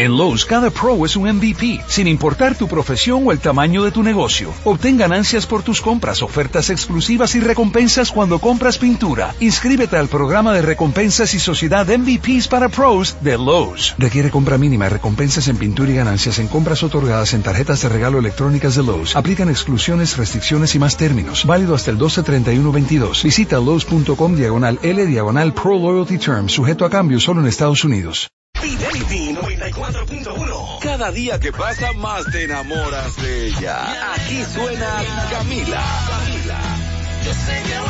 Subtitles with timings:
[0.00, 3.90] En Lowe's, cada pro es un MVP, sin importar tu profesión o el tamaño de
[3.90, 4.50] tu negocio.
[4.64, 9.34] Obtén ganancias por tus compras, ofertas exclusivas y recompensas cuando compras pintura.
[9.40, 13.94] Inscríbete al programa de recompensas y sociedad MVPs para pros de Lowe's.
[13.98, 18.20] Requiere compra mínima, recompensas en pintura y ganancias en compras otorgadas en tarjetas de regalo
[18.20, 19.14] electrónicas de Lowe's.
[19.16, 21.44] Aplican exclusiones, restricciones y más términos.
[21.44, 23.22] Válido hasta el 1231-22.
[23.22, 28.30] Visita Lowe's.com diagonal L diagonal Pro Loyalty Term, sujeto a cambio solo en Estados Unidos.
[28.60, 30.80] Fidelity 94.1.
[30.80, 34.12] Cada día que pasa más te enamoras de ella.
[34.14, 35.82] Aquí suena Camila.
[36.08, 36.58] Camila.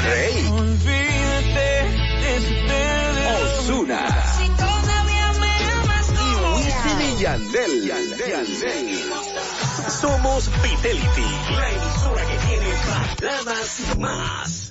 [0.04, 0.50] Rey.
[3.58, 4.06] Osuna.
[6.12, 7.86] Y Wisin y Yandel.
[7.86, 8.46] Yandel.
[10.00, 14.70] Somos Fidelity, la emisora que tiene baladas y más.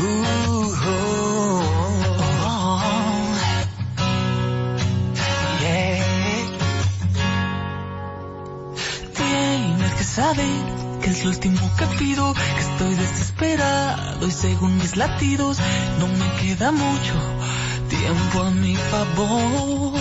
[0.00, 1.59] Tienes que
[11.02, 15.56] que es lo último que pido, que estoy desesperado y según mis latidos
[15.98, 17.14] no me queda mucho
[17.88, 19.98] tiempo a mi favor.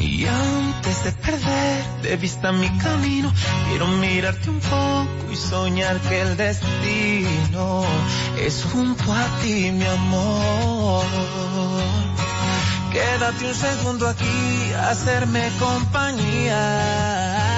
[0.00, 3.32] Y antes de perder de vista mi camino,
[3.68, 7.84] quiero mirarte un poco y soñar que el destino
[8.36, 11.04] es junto a ti, mi amor.
[12.90, 17.49] Quédate un segundo aquí, hacerme compañía.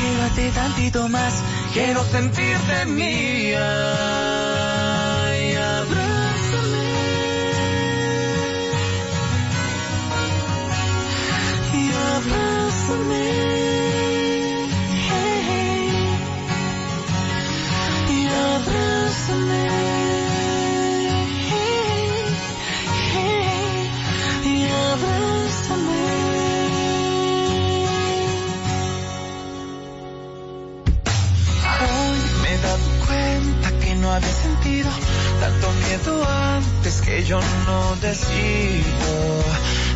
[0.00, 1.34] Quédate tantito más,
[1.74, 3.68] quiero sentirte mía.
[5.80, 6.90] Abrázame.
[11.74, 12.59] Y.
[34.00, 34.90] no había sentido
[35.40, 39.44] tanto miedo antes que yo no decido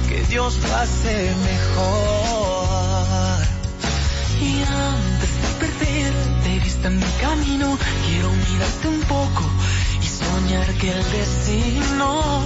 [0.09, 3.39] que Dios lo hace mejor.
[4.41, 6.13] Y antes de perder
[6.45, 9.45] de vista mi camino, quiero mirarte un poco
[10.03, 12.43] y soñar que el destino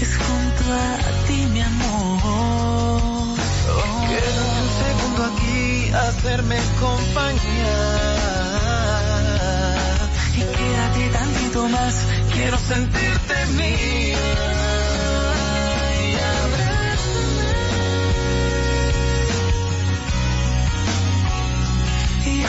[0.00, 3.38] es junto a ti, mi amor.
[4.08, 8.53] Quédate un segundo aquí, hacerme compañía.
[10.64, 11.94] Quédate tantito más,
[12.32, 14.18] quiero sentirte mía.
[22.24, 22.42] Y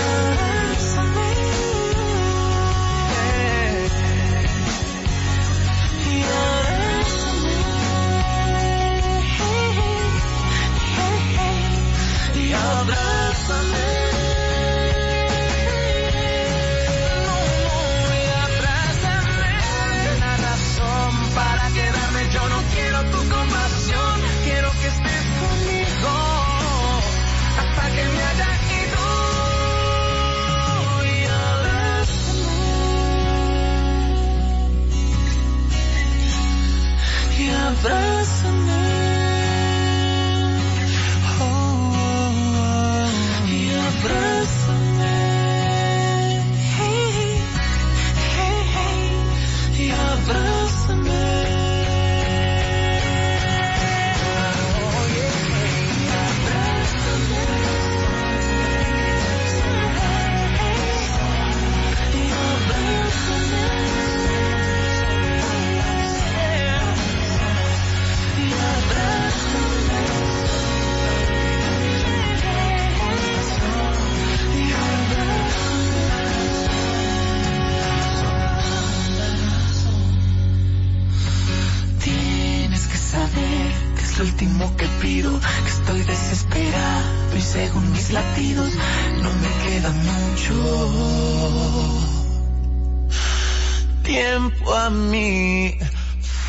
[94.89, 95.77] mi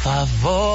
[0.02, 0.65] favor.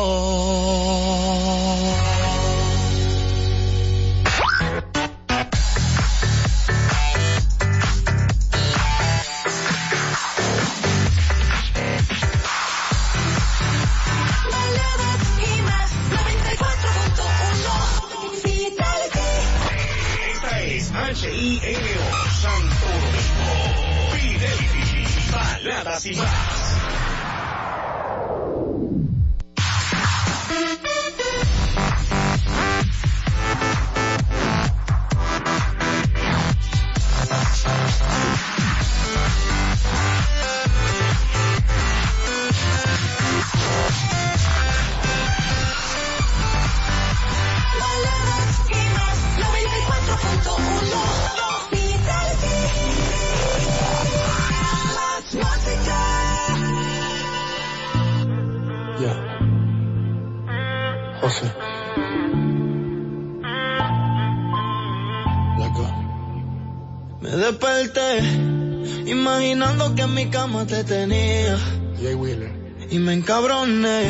[70.41, 71.55] Cama te tenía.
[72.01, 72.51] Jay Wheeler.
[72.89, 74.09] Y me encabroné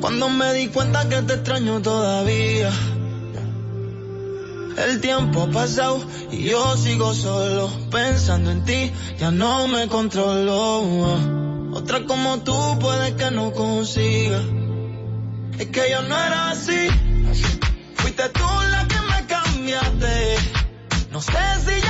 [0.00, 2.72] cuando me di cuenta que te extraño todavía.
[4.76, 10.60] El tiempo ha pasado y yo sigo solo pensando en ti, ya no me controlo.
[11.72, 14.40] Otra como tú puede que no consiga.
[15.56, 16.88] Es que yo no era así.
[17.94, 20.36] Fuiste tú la que me cambiaste.
[21.12, 21.89] No sé si ya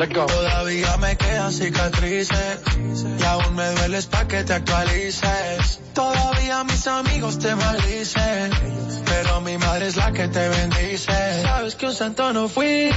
[0.00, 0.06] Ya.
[0.06, 0.26] Let go.
[0.26, 2.60] Todavía me quedan cicatrices
[3.18, 5.80] y aún me dueles pa' que te actualices.
[5.94, 8.50] Todavía mis amigos te maldicen,
[9.04, 11.42] pero mi madre es la que te bendice.
[11.42, 12.90] Sabes que un santo no fui,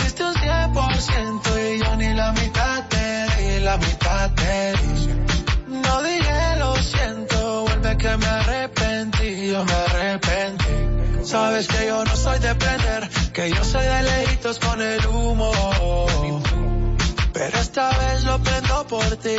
[0.00, 5.82] diste un 100% y yo ni la mitad te di, la mitad te di.
[5.82, 11.24] No dije lo siento, vuelve que me arrepentí, yo me arrepentí.
[11.24, 15.52] Sabes que yo no soy de prender, que yo soy de lejitos con el humo.
[17.32, 19.36] Pero esta vez lo prendo por ti,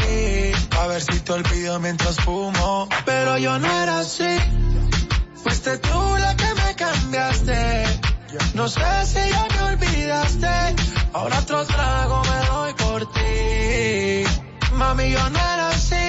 [0.79, 2.87] a ver si te olvido mientras fumo.
[3.05, 4.37] Pero yo no era así,
[5.43, 7.85] fuiste tú la que me cambiaste.
[8.53, 10.47] No sé si ya me olvidaste,
[11.13, 14.23] ahora otro trago me doy por ti.
[14.73, 16.05] Mami, yo no era así,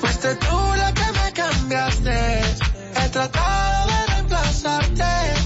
[0.00, 2.40] fuiste tú la que me cambiaste.
[2.98, 5.45] He tratado de reemplazarte,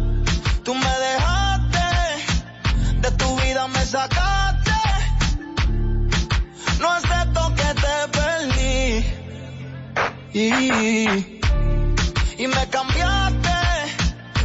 [10.33, 10.47] Y,
[12.37, 13.49] y me cambiaste.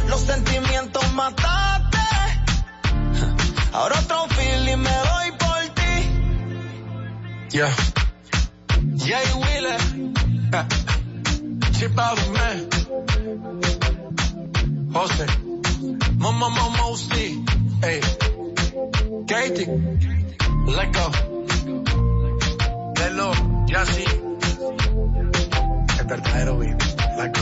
[0.09, 1.97] Los sentimientos mataste.
[3.71, 5.93] Ahora otro feeling me doy por ti.
[7.57, 7.69] Ya.
[8.97, 9.77] Jay Wheeler.
[11.71, 12.69] Chip out of man.
[14.91, 15.25] José.
[16.17, 17.45] Mama, mama, Mosti.
[17.83, 18.01] Ey.
[19.27, 19.67] Katie.
[20.65, 21.11] Let go.
[22.95, 23.31] Lelo.
[23.67, 24.26] Yassi.
[26.07, 26.81] El verdadero beat.
[27.17, 27.33] Let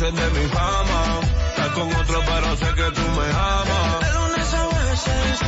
[0.00, 1.20] de mi fama.
[1.50, 4.14] Estás con otro, pero sé que tú me amas.
[4.54, 5.38] A veces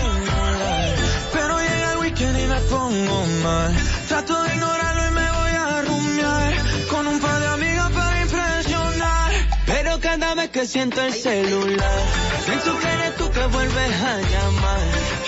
[1.33, 3.75] pero llega el weekend y me pongo mal.
[4.07, 6.53] Trato de ignorarlo y me voy a rumiar
[6.91, 9.33] con un par de amigas para impresionar.
[9.67, 12.01] Pero cada vez que siento el celular,
[12.47, 14.81] pienso que eres tú que vuelves a llamar.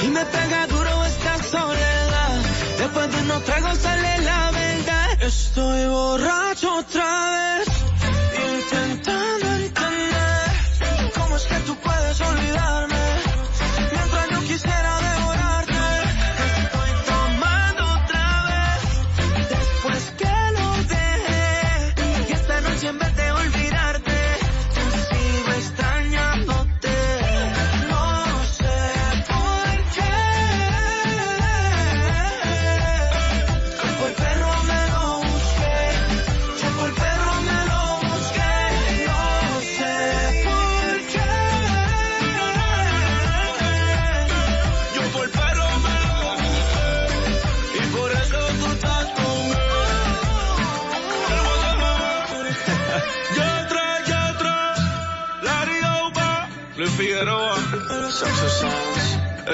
[0.04, 2.42] Y me pega duro esta soledad.
[2.78, 5.22] Después de unos tragos sale la verdad.
[5.22, 7.45] Estoy borracho otra vez.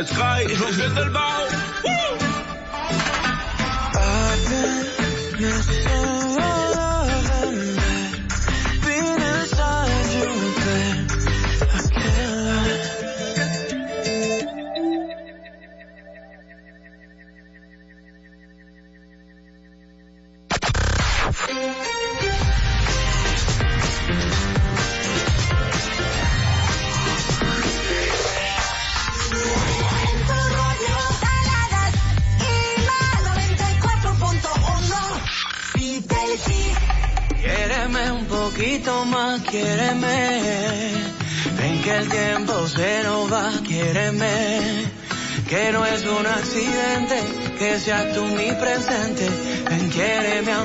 [0.04, 1.12] travail, je vais te le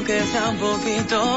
[0.08, 1.37] que un poquito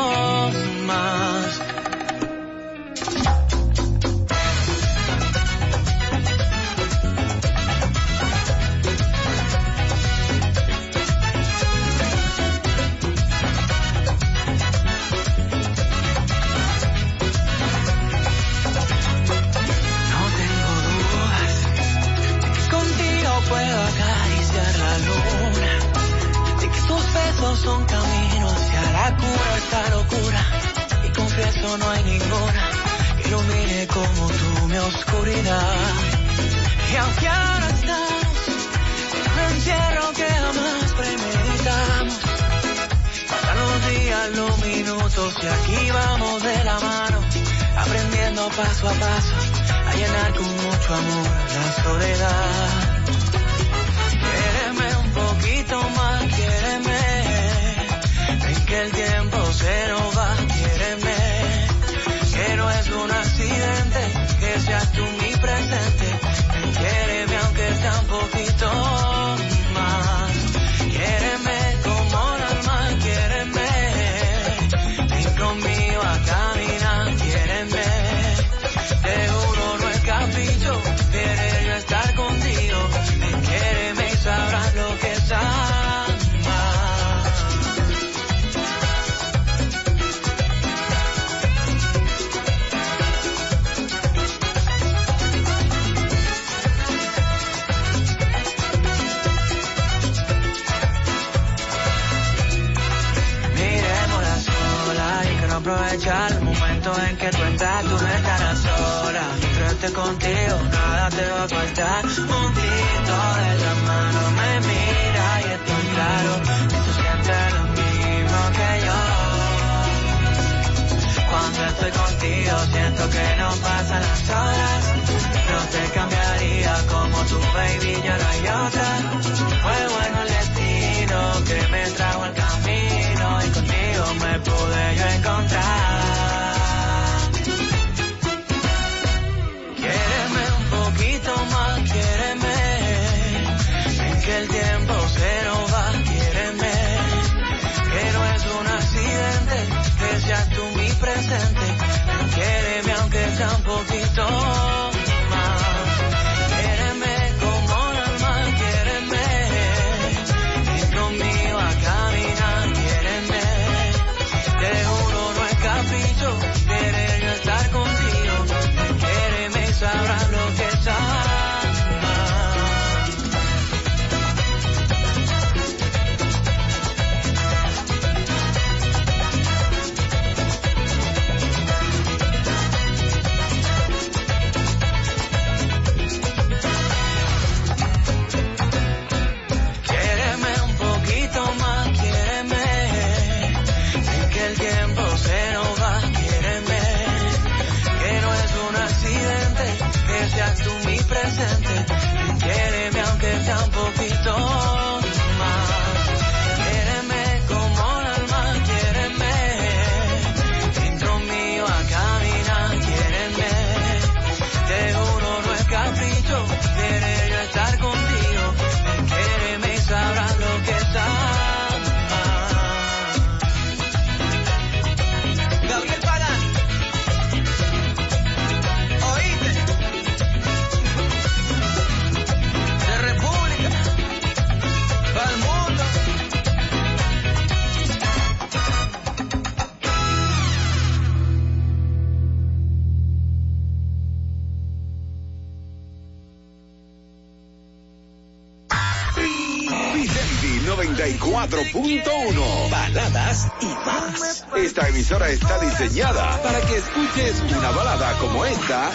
[251.51, 252.71] 94.1.
[252.71, 254.45] Baladas y más.
[254.57, 258.91] Esta emisora está diseñada para que escuches una balada como esta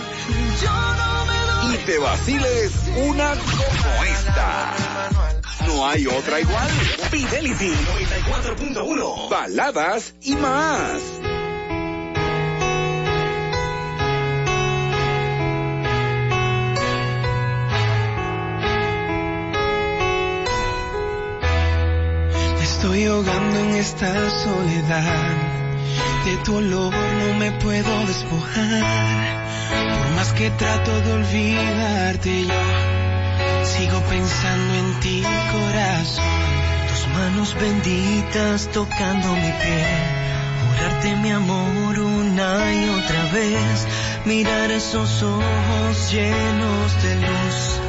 [1.74, 2.72] y te vaciles
[3.08, 4.74] una como esta.
[5.68, 6.70] No hay otra igual.
[7.12, 9.30] Fidelity 94.1.
[9.30, 11.02] Baladas y más.
[22.86, 25.34] Estoy ahogando en esta soledad.
[26.24, 28.84] De tu olor no me puedo despojar.
[29.98, 36.26] Por más que trato de olvidarte yo, sigo pensando en ti, corazón.
[36.90, 40.04] Tus manos benditas tocando mi piel.
[40.62, 43.88] Jurarte mi amor una y otra vez.
[44.26, 47.80] Mirar esos ojos llenos de luz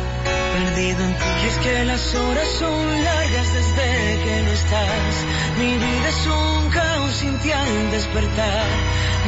[0.57, 1.25] perdido en ti.
[1.43, 3.26] Y es que las horas son desde
[4.37, 5.15] que no estás.
[5.59, 8.69] Mi vida es un caos sin ti al despertar.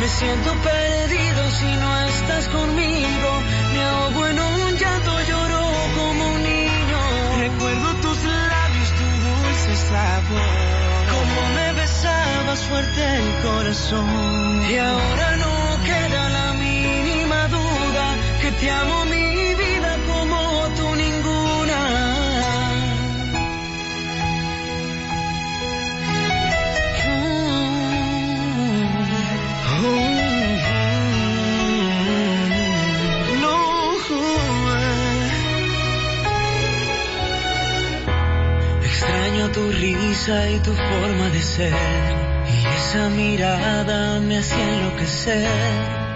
[0.01, 3.31] Me siento perdido si no estás conmigo.
[3.75, 5.63] Me ahogo en un llanto, lloro
[5.99, 7.01] como un niño.
[7.47, 8.19] Recuerdo tus
[8.53, 11.03] labios, tu dulce sabor.
[11.15, 14.63] Como me besabas fuerte el corazón.
[14.71, 15.55] Y ahora no
[15.89, 18.07] queda la mínima duda
[18.43, 19.18] que te amo mi
[39.79, 41.73] Extraño tu risa y tu forma de ser.
[42.49, 45.49] Y esa mirada me hace enloquecer.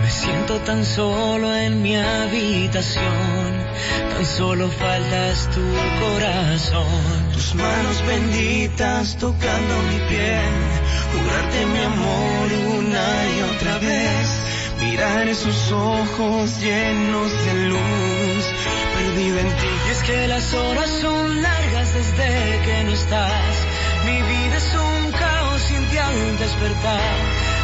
[0.02, 3.02] Me siento tan solo en mi habitación.
[4.12, 5.60] Tan solo faltas tu
[6.00, 7.32] corazón.
[7.32, 10.54] Tus manos benditas tocando mi piel.
[11.12, 14.40] Jurarte mi amor una y otra vez.
[14.80, 18.44] Mirar esos ojos llenos de luz.
[18.96, 19.72] Perdido en ti.
[19.86, 21.61] Y es que las horas son largas
[22.02, 23.54] desde que no estás.
[24.04, 27.14] Mi vida es un caos sin ti al despertar.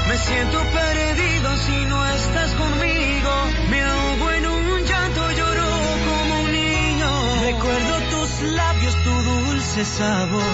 [0.09, 3.33] Me siento perdido si no estás conmigo.
[3.71, 5.71] Me ahogo en un llanto, lloro
[6.09, 7.11] como un niño.
[7.51, 10.53] Recuerdo tus labios, tu dulce sabor.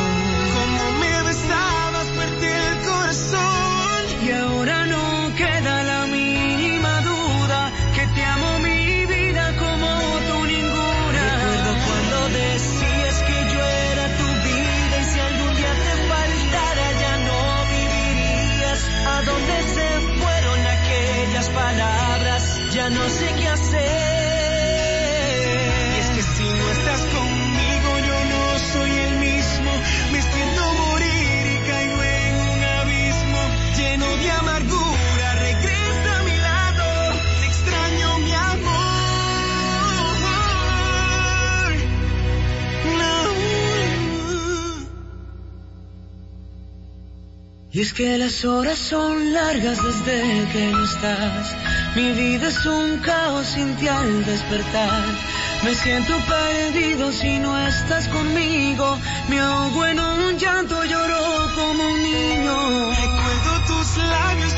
[0.56, 2.73] Como me besabas, perdí
[23.04, 23.80] no sé qué hacer.
[25.94, 29.70] Y es que si no estás conmigo, yo no soy el mismo.
[30.12, 33.40] Me siento morir y caigo en un abismo
[33.76, 35.26] lleno de amargura.
[35.48, 36.86] Regresa a mi lado,
[37.40, 38.94] te extraño mi amor.
[47.72, 52.98] Y es que las horas son largas desde que no estás mi vida es un
[52.98, 55.04] caos sin ti al despertar.
[55.62, 58.98] Me siento perdido si no estás conmigo.
[59.28, 62.90] Me ahogo en un llanto, lloro como un niño.
[62.90, 64.52] Recuerdo tus labios,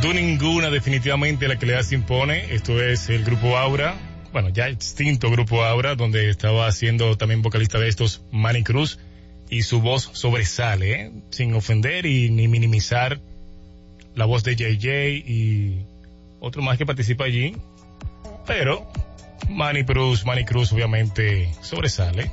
[0.00, 2.54] Tú ninguna, definitivamente la que le das impone.
[2.54, 3.96] Esto es el grupo Aura.
[4.32, 9.00] Bueno, ya extinto grupo Aura, donde estaba siendo también vocalista de estos Manny Cruz.
[9.50, 11.12] Y su voz sobresale, ¿eh?
[11.30, 13.18] sin ofender y ni minimizar
[14.14, 15.84] la voz de JJ y
[16.38, 17.56] otro más que participa allí.
[18.46, 18.86] Pero
[19.48, 22.30] Manny Cruz, Manny Cruz obviamente sobresale.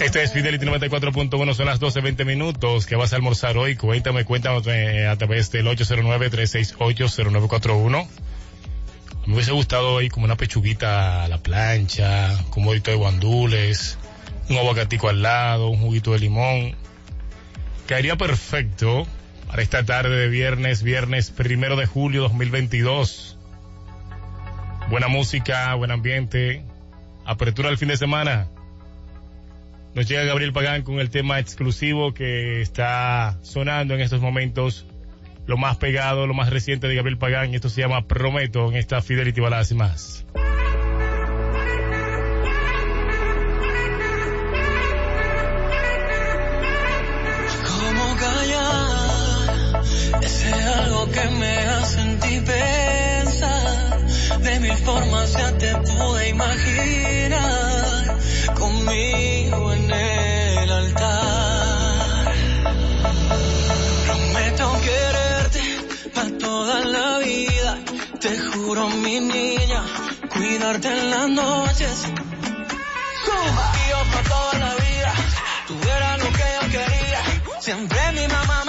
[0.00, 2.86] Este es Fidelity 94.1, son las 12.20 minutos.
[2.86, 3.76] ¿Qué vas a almorzar hoy?
[3.76, 8.06] Cuéntame, cuéntame eh, a través del 809-368-0941.
[9.26, 13.98] Me hubiese gustado hoy como una pechuguita a la plancha, un bolito de guandules,
[14.48, 16.76] un aguacatico al lado, un juguito de limón.
[17.86, 19.06] Caería perfecto
[19.46, 23.36] para esta tarde de viernes, viernes primero de julio 2022.
[24.88, 26.64] Buena música, buen ambiente,
[27.26, 28.48] apertura del fin de semana.
[29.98, 34.86] Nos llega Gabriel Pagán con el tema exclusivo que está sonando en estos momentos.
[35.44, 37.52] Lo más pegado, lo más reciente de Gabriel Pagán.
[37.52, 40.24] Y esto se llama Prometo en esta Fidelity Baladas y más.
[54.40, 57.07] De mil formas ya te pude imaginar
[68.78, 69.82] juro, mi niña,
[70.32, 72.06] cuidarte en las noches.
[73.88, 75.14] Yo para toda la vida,
[75.96, 77.60] eras lo que yo quería.
[77.60, 78.64] Siempre mi mamá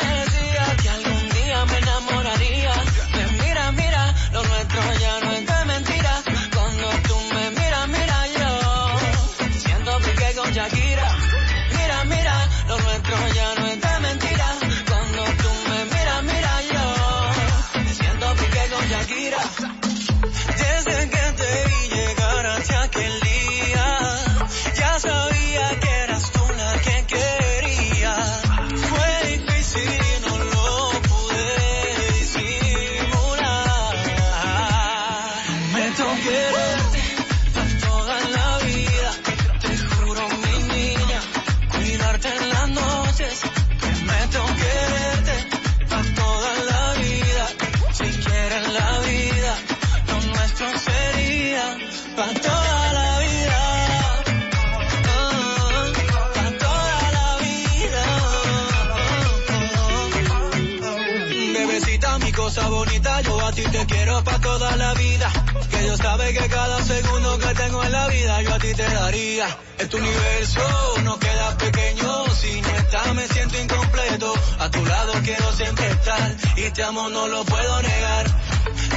[63.60, 65.30] ti te quiero para toda la vida.
[65.70, 68.84] Que Dios sabe que cada segundo que tengo en la vida yo a ti te
[68.84, 69.48] daría.
[69.78, 70.62] Este universo
[71.04, 74.34] no queda pequeño, si no estás me siento incompleto.
[74.60, 78.26] A tu lado quiero siempre estar y te amo no lo puedo negar.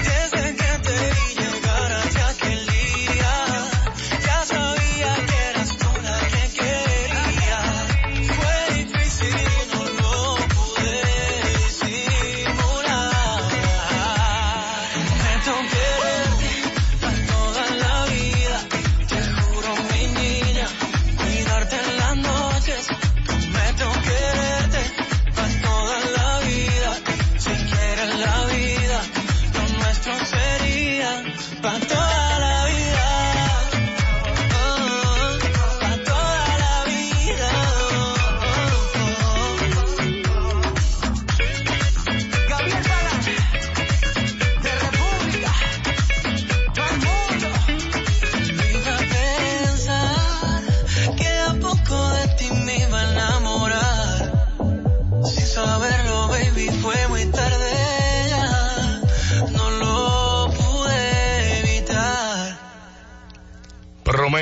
[0.08, 3.34] Desde que te vi llegar hacia aquel día,
[4.26, 5.31] ya sabía que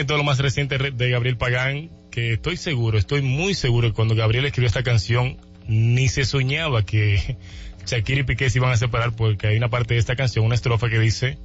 [0.01, 4.15] es lo más reciente de Gabriel Pagán, que estoy seguro, estoy muy seguro que cuando
[4.15, 5.37] Gabriel escribió esta canción,
[5.67, 7.37] ni se soñaba que
[7.87, 10.55] Shakira y Piqué se iban a separar porque hay una parte de esta canción, una
[10.55, 11.39] estrofa que dice,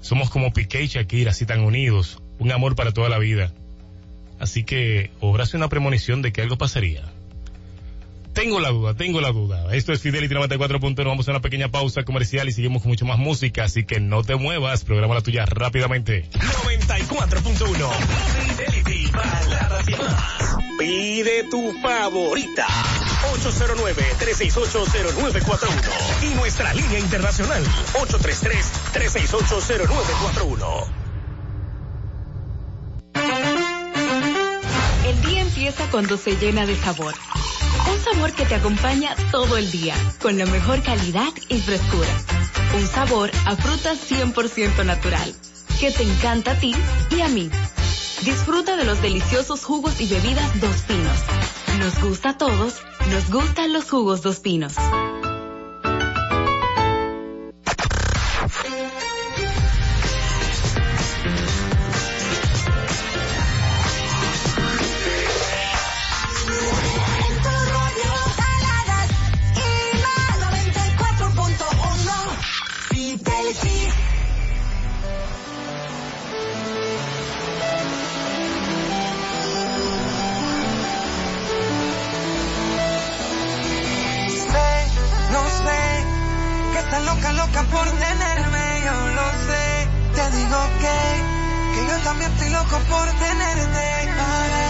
[0.00, 3.52] somos como Piqué y Shakira, así tan unidos, un amor para toda la vida.
[4.38, 7.02] Así que obrase una premonición de que algo pasaría.
[8.32, 9.74] Tengo la duda, tengo la duda.
[9.74, 11.04] Esto es Fidelity 94.1.
[11.04, 13.64] Vamos a una pequeña pausa comercial y seguimos con mucho más música.
[13.64, 14.84] Así que no te muevas.
[14.84, 16.28] Programa la tuya rápidamente.
[16.30, 17.90] 94.1.
[18.56, 20.56] Fidelity, baladas y más.
[20.78, 22.66] Pide tu favorita.
[23.42, 26.22] 809-368-0941.
[26.22, 27.62] Y nuestra línea internacional.
[27.94, 30.86] 833-368-0941.
[35.90, 37.12] Cuando se llena de sabor.
[37.92, 42.08] Un sabor que te acompaña todo el día, con la mejor calidad y frescura.
[42.78, 45.34] Un sabor a fruta 100% natural,
[45.78, 46.74] que te encanta a ti
[47.10, 47.50] y a mí.
[48.22, 51.18] Disfruta de los deliciosos jugos y bebidas Dos Pinos.
[51.78, 52.76] Nos gusta a todos,
[53.10, 54.72] nos gustan los jugos Dos Pinos.
[87.04, 89.88] Loca, loca por tenerme, yo lo sé.
[90.14, 90.98] Te digo que,
[91.74, 94.69] que yo también estoy loco por tenerte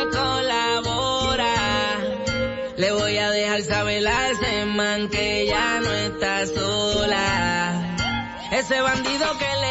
[2.93, 7.95] Voy a dejar saber a ese man que ya no está sola.
[8.51, 9.70] Ese bandido que le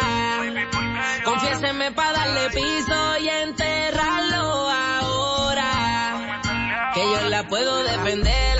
[1.71, 6.41] Confiéseme para darle piso y enterrarlo ahora.
[6.93, 8.50] Que yo la puedo defender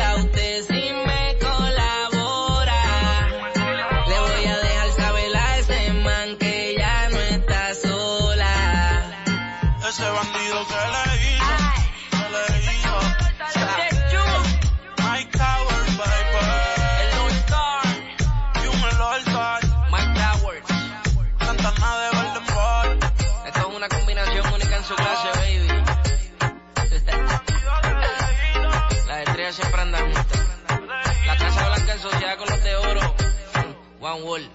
[34.11, 34.49] One World.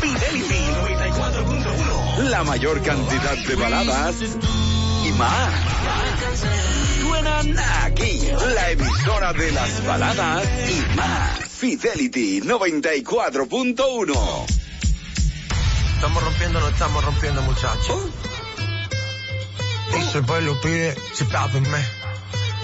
[0.00, 0.60] Fidelity
[0.94, 2.30] 94.1.
[2.30, 4.14] La mayor cantidad de baladas
[5.04, 5.54] y más.
[7.00, 8.28] Suenan aquí.
[8.54, 11.48] La emisora de las baladas y más.
[11.48, 14.46] Fidelity 94.1.
[15.96, 17.98] Estamos rompiendo, no estamos rompiendo, muchachos.
[19.98, 21.84] Y si el pueblo pide, si pápenme.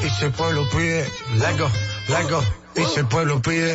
[0.05, 1.69] Y si el pueblo pide, lego,
[2.07, 2.45] lego.
[2.77, 3.75] Y si el pueblo pide,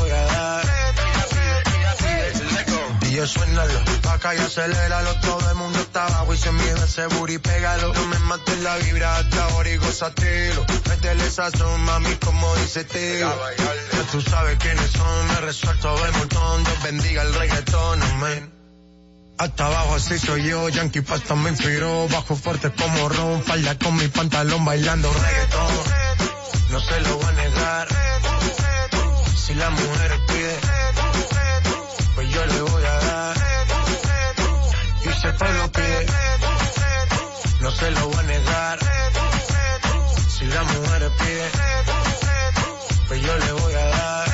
[3.21, 7.37] Yo suénalo, acá y aceléralo, todo el mundo está abajo y sin miedo ese booty
[7.37, 7.93] pégalo.
[7.93, 10.65] No me mates la vibra hasta ahora y gozatelo.
[10.89, 13.29] Métele sazón, mami, como dice tío.
[13.93, 18.53] Ya tú sabes quiénes son, me resuelto el montón, Dios bendiga el reggaetón, amén.
[19.37, 23.97] Hasta abajo así soy yo, Yankee Pasta me inspiró, bajo fuerte como ron, falda con
[23.97, 25.73] mi pantalón bailando reggaetón.
[26.71, 27.87] No se lo voy a negar,
[29.35, 30.59] si la mujer pide,
[32.15, 32.80] pues yo le voy
[35.41, 36.05] pero que
[37.61, 38.79] no se lo voy a negar.
[40.29, 41.47] Si la mujer pide,
[43.07, 44.27] pues yo le voy a dar.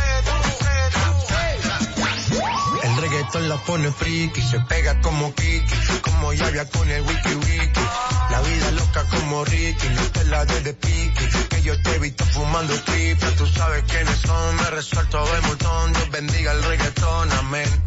[2.83, 7.85] El reggaetón la pone friki, se pega como Kiki, como llave con el wiki wiki.
[8.29, 12.25] La vida loca como Ricky, no te la de piqui, que yo te he visto
[12.25, 17.31] fumando tripa, tú sabes quiénes son, me resuelto a ver montón, Dios bendiga el reggaetón,
[17.31, 17.86] amén.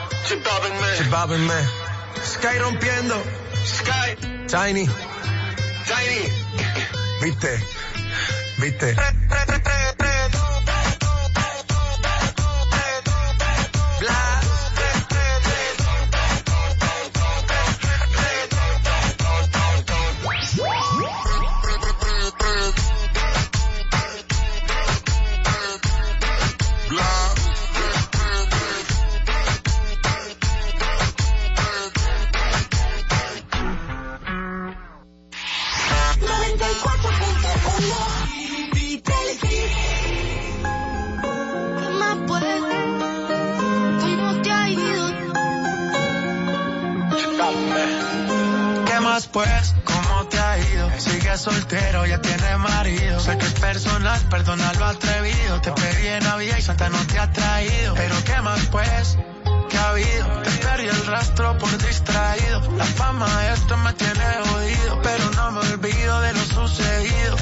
[0.25, 0.43] Chip
[1.47, 1.59] me.
[2.23, 3.17] Sky rompiendo.
[3.65, 4.15] Sky.
[4.47, 4.87] Tiny.
[5.85, 6.29] Tiny.
[7.21, 7.59] Viste.
[8.59, 8.95] Viste.
[49.31, 49.75] ¿Qué más pues?
[49.85, 50.91] ¿Cómo te ha ido?
[50.99, 53.19] Sigue soltero, ya tiene marido.
[53.19, 55.61] Sé que es personal, perdona lo atrevido.
[55.61, 57.93] Te pedí en Navidad y Santa no te ha traído.
[57.93, 59.17] Pero ¿qué más pues?
[59.69, 60.41] ¿Qué ha habido?
[60.43, 62.61] Te perdí el rastro por distraído.
[62.77, 65.01] La fama esto me tiene jodido.
[65.01, 67.35] Pero no me olvido de lo sucedido.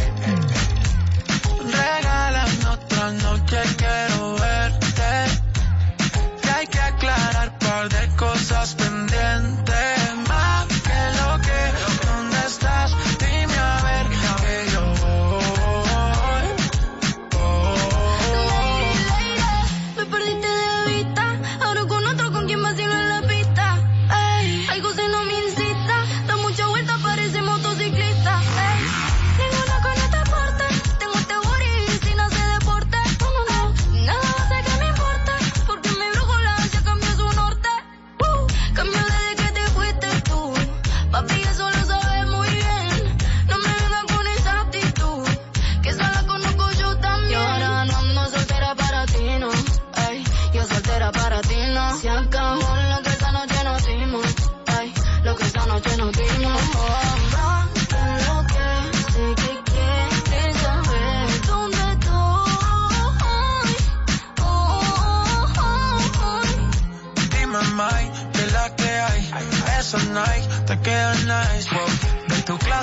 [1.71, 5.41] Regálame otra noche, quiero verte.
[6.41, 9.68] Que hay que aclarar par de cosas pendientes.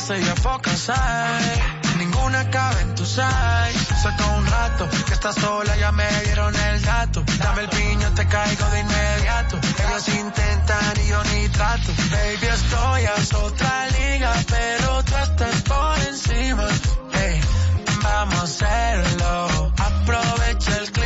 [0.06, 0.92] Clase ya pocas.
[1.98, 3.94] Ninguna cabe en tu size.
[4.02, 7.24] Saca un rato que estás sola, ya me dieron el dato.
[7.38, 9.58] Dame el piño, te caigo de inmediato.
[9.58, 11.92] Ellos intentan y yo ni trato.
[12.10, 16.68] Baby, estoy a otra liga, pero tú estás por encima.
[17.12, 17.40] Hey,
[18.02, 19.72] vamos a hacerlo.
[19.76, 21.05] Aprovecha el clima.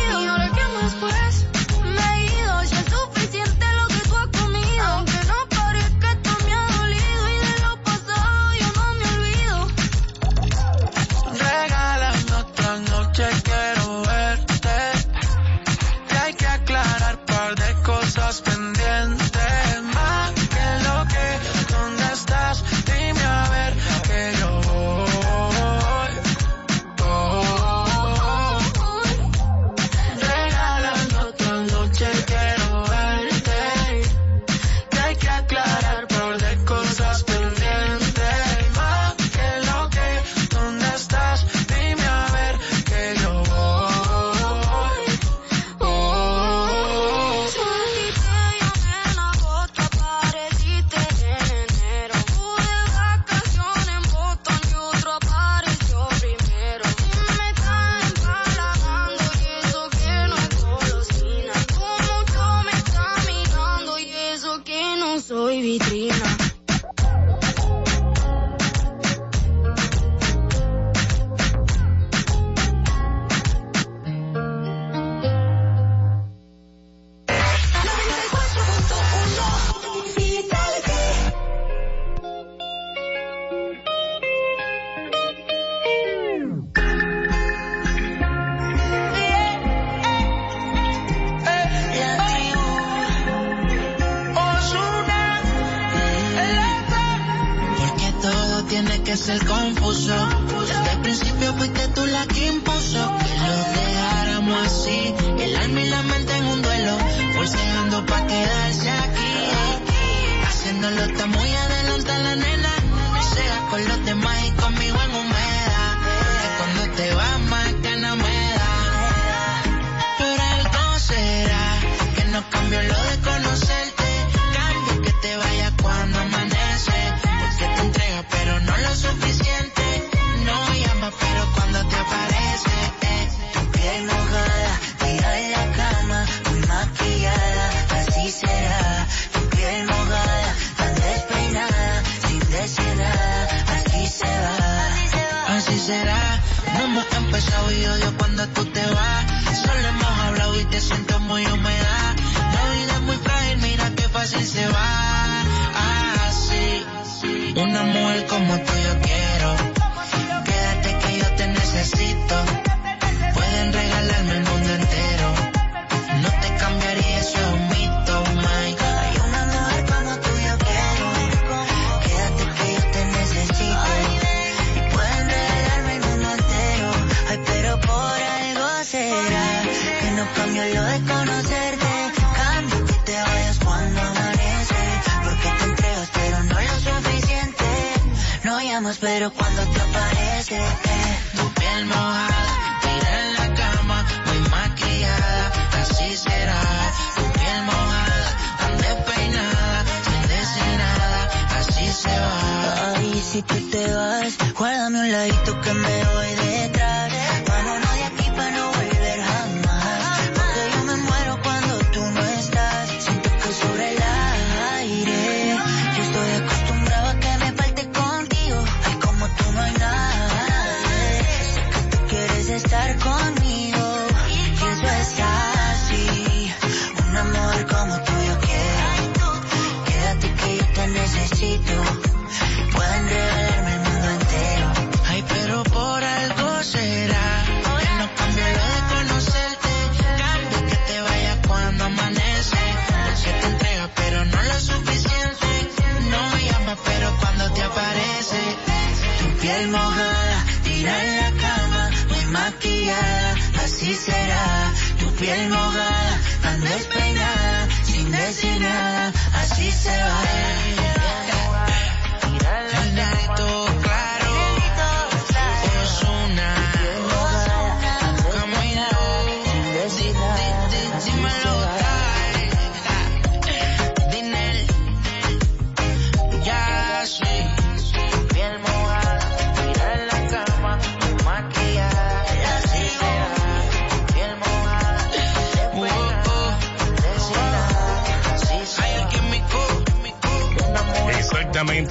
[259.61, 260.00] Nada, así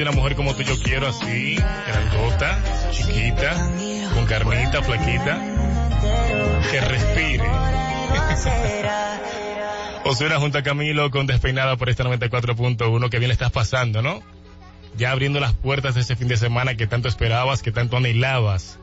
[0.00, 2.58] Una mujer como tú yo quiero así, grandota,
[2.90, 3.70] chiquita,
[4.14, 5.38] con carnita, flaquita,
[6.70, 7.44] que respire.
[10.06, 14.22] Osuna junto a Camilo con Despeinada por esta 94.1, que bien le estás pasando, ¿no?
[14.96, 18.78] Ya abriendo las puertas de ese fin de semana que tanto esperabas, que tanto anhelabas.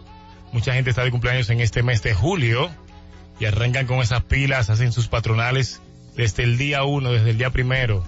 [0.51, 2.69] Mucha gente está de cumpleaños en este mes de julio
[3.39, 5.81] y arrancan con esas pilas, hacen sus patronales
[6.15, 8.05] desde el día uno, desde el día primero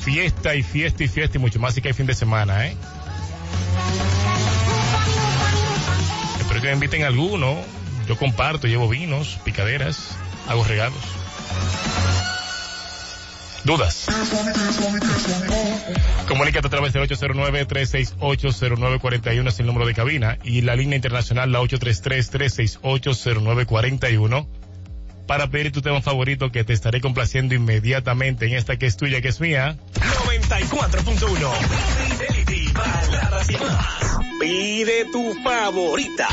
[0.00, 2.76] fiesta y fiesta y fiesta y mucho más y que hay fin de semana, ¿eh?
[6.40, 7.56] Espero que me inviten alguno.
[8.08, 10.16] Yo comparto, llevo vinos, picaderas,
[10.48, 10.98] hago regalos.
[13.64, 14.06] ¿Dudas?
[16.26, 21.60] Comunícate a través del 809-368-0941 es el número de cabina y la línea internacional la
[21.60, 24.46] 833-368-0941
[25.26, 29.20] para pedir tu tema favorito que te estaré complaciendo inmediatamente en esta que es tuya,
[29.20, 29.76] que es mía.
[29.94, 31.52] 94.1
[32.18, 34.18] Fidelity, baladas y más.
[34.40, 36.26] Pide tu favorita.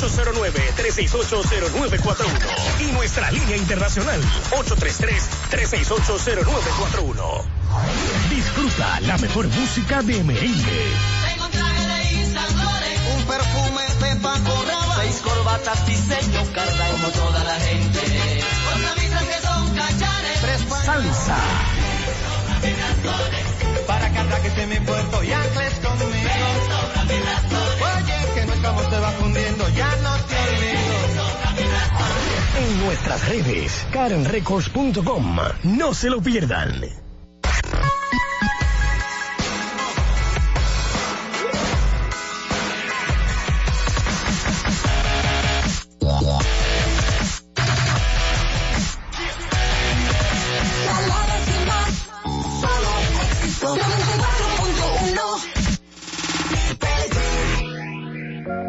[0.00, 2.26] 809-368-0941.
[2.80, 4.20] Y nuestra línea internacional.
[5.50, 7.44] 833-368-0941.
[8.30, 10.92] Disfruta la mejor música de merengue.
[11.28, 11.94] Tengo un traje de
[13.14, 17.95] un perfume de Paco Rabanne, seis corbatas diseño carda como toda la gente,
[20.86, 21.36] Salsa.
[23.88, 26.30] para que esté mi puerto y ancles conmigo.
[27.96, 31.24] Oye, que nuestro amor te va fundiendo, ya no te olvido.
[32.60, 35.38] En nuestras redes, karenrecords.com.
[35.64, 37.05] No se lo pierdan.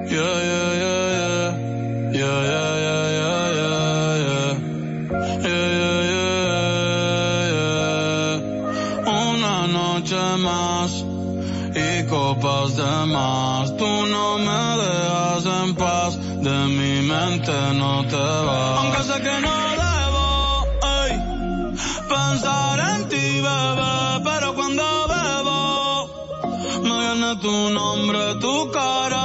[0.09, 1.49] Yeah, yeah, yeah, yeah.
[2.19, 3.07] Yeah, yeah, yeah,
[3.59, 3.77] yeah,
[7.53, 7.77] yeah.
[9.05, 10.91] Una noche más
[11.75, 13.75] y copas de más.
[13.75, 16.11] Tú no me dejas en paz.
[16.41, 18.79] De mi mente no te vas.
[18.79, 20.25] Aunque sé que no debo
[21.01, 21.11] ey,
[22.07, 25.59] pensar en ti, bebé, pero cuando bebo
[26.81, 29.16] me viene tu nombre, tu cara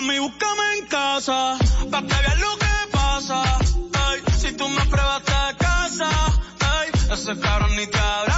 [0.00, 1.58] mami búscame en casa,
[1.90, 3.42] pa' que veas lo que pasa.
[4.06, 6.08] Ey, si tú me pruebas te casa,
[6.76, 8.37] ey, ese cabrón ni te abraza.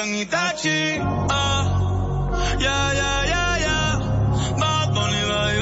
[0.00, 0.98] Convierto en Itachi.
[1.28, 1.64] Ah,
[2.58, 3.98] yeah, yeah, yeah, yeah.
[4.58, 5.60] Bad Bunny, baby.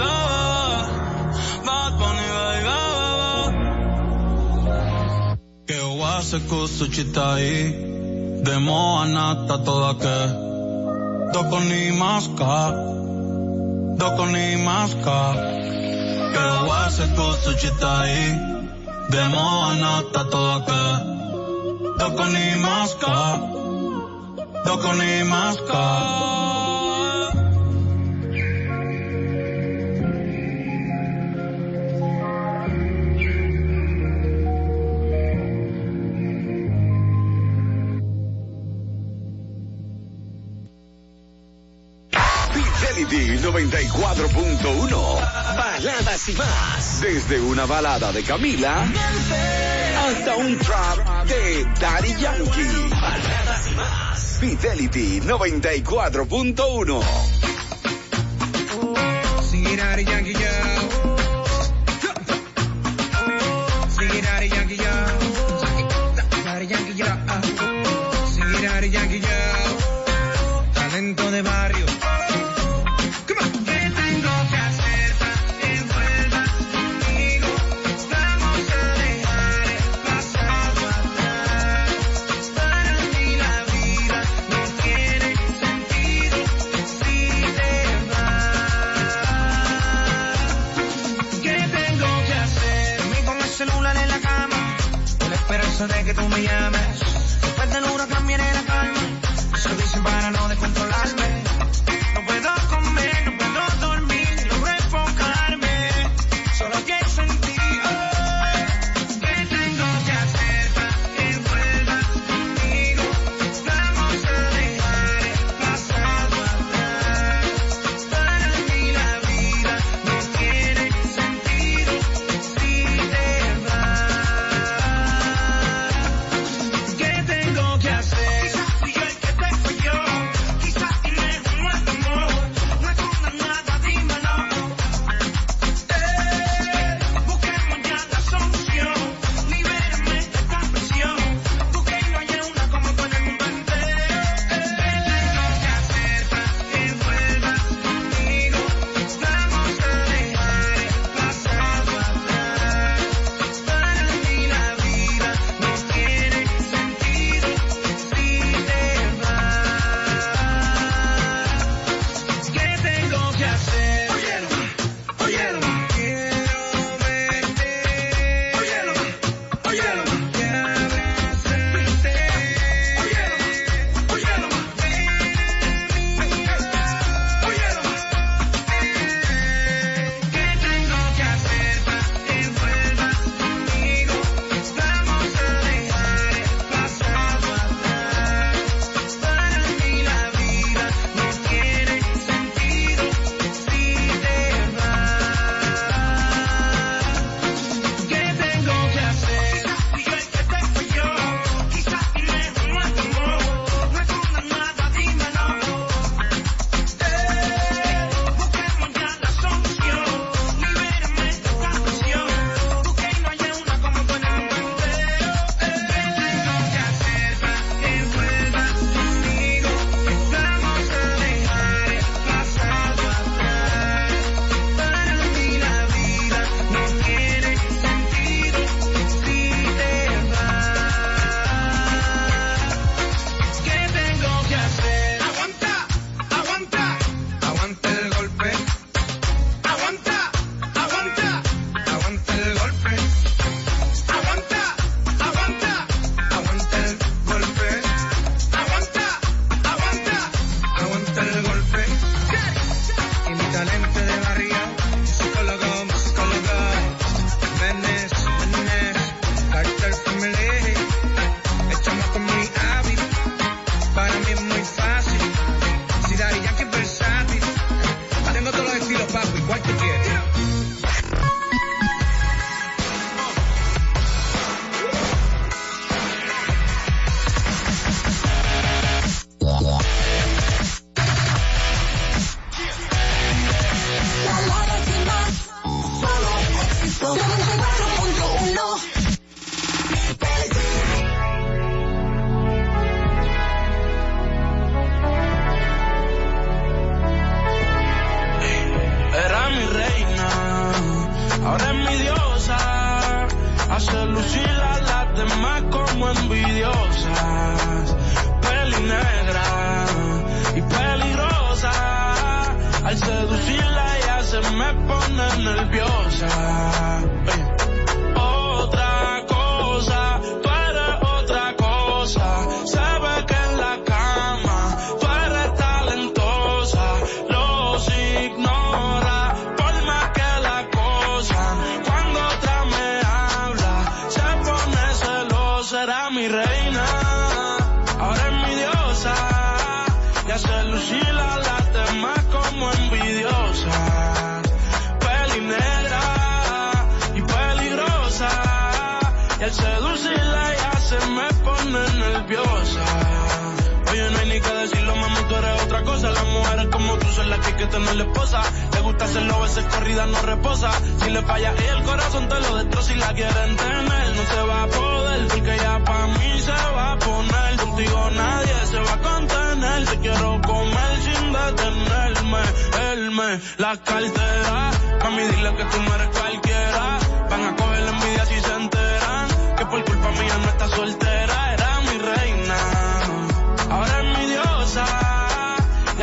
[1.66, 2.78] Bad Bunny, baby.
[5.66, 7.74] Que wase kusuchitai
[8.44, 10.18] Demo anata toda que
[11.32, 12.72] Doko ni maska
[13.98, 15.34] Doko ni maska
[16.32, 18.20] Que wase kusuchitai
[19.10, 20.82] Demo anata toda que
[21.98, 23.58] Doko ni maska
[24.68, 25.24] Doko ni
[43.66, 45.20] 94.1.
[45.56, 47.00] Baladas y más.
[47.00, 48.86] Desde una balada de Camila
[50.06, 52.88] hasta un trap de Daddy Yankee.
[52.88, 54.38] Baladas y más.
[54.38, 57.02] Fidelity 94.1.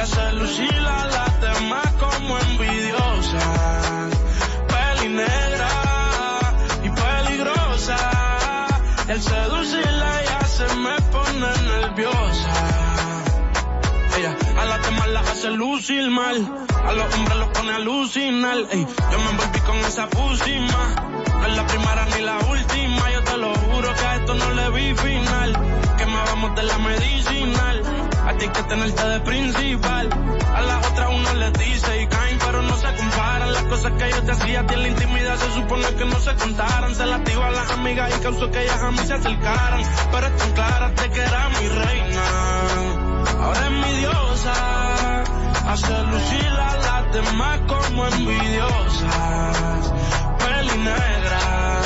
[0.05, 3.43] hace lucir a las demás como envidiosa.
[4.67, 5.69] Peli negra
[6.83, 7.97] y peligrosa.
[9.09, 12.53] Al seducirla ya se me pone nerviosa.
[14.17, 16.37] Ella a las demás las hace lucir mal.
[16.85, 18.57] A los hombres los pone a alucinar.
[18.71, 20.81] Ey, yo me envolví con esa pusima.
[21.39, 23.11] No es la primera ni la última.
[23.11, 25.53] Yo te lo juro que a esto no le vi final.
[25.97, 27.81] Que me vamos de la medicinal.
[28.25, 30.09] A ti hay que tenerte de principal.
[30.55, 33.53] A las otras uno les dice y caen, pero no se comparan.
[33.53, 36.19] Las cosas que yo te hacía a ti en la intimidad se supone que no
[36.19, 36.95] se contaran.
[36.95, 39.81] Se las a las amigas y causó que ellas a mí se acercaran.
[40.11, 42.23] Pero están claras de que era mi reina.
[43.41, 45.23] Ahora es mi diosa.
[45.67, 49.93] Hace lucir a las demás como envidiosas.
[50.39, 51.81] Peli negra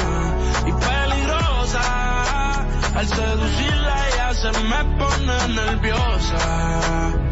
[0.67, 1.81] y peligrosa.
[2.95, 4.09] Al seducirla
[4.41, 7.28] se me pone nerviosa.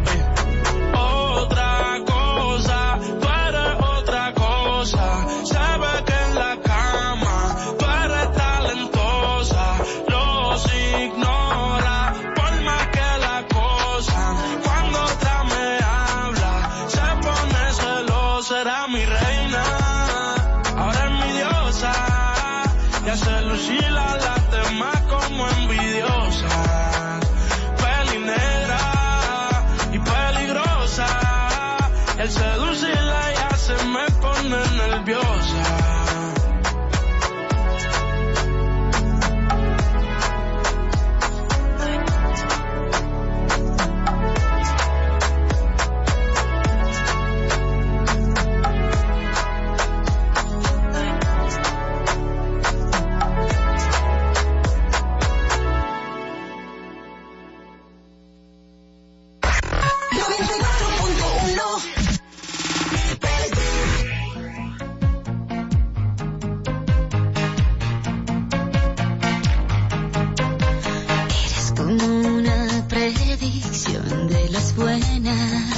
[74.77, 75.76] buena.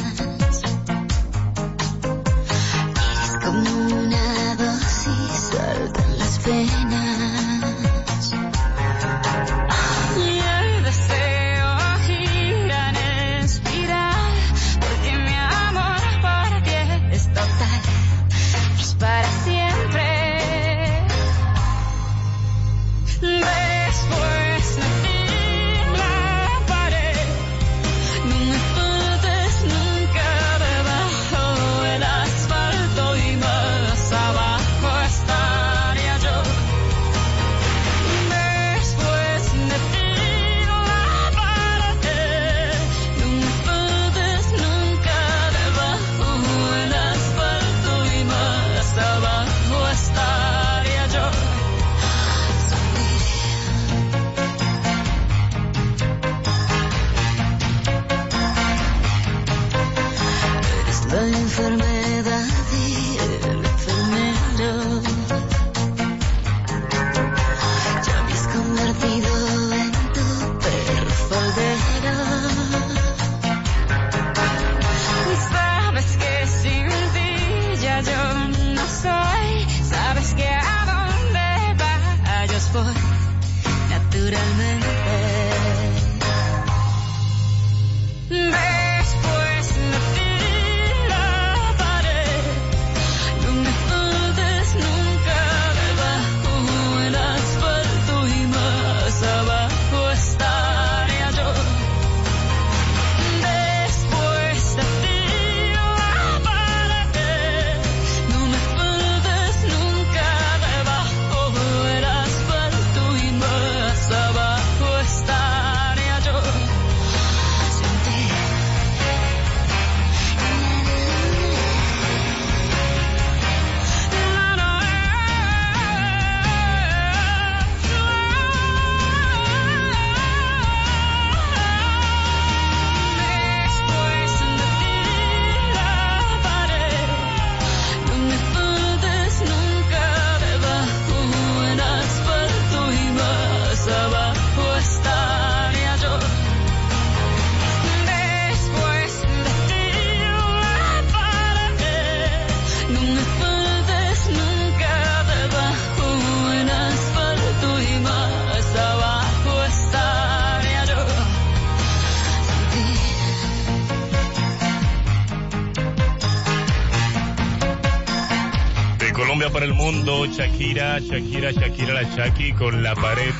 [170.59, 173.33] Shakira, Shakira, Shakira la Shaki con la pared.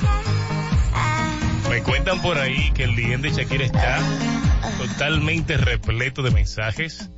[1.70, 4.00] Me cuentan por ahí que el día de Shakira está
[4.78, 7.10] totalmente repleto de mensajes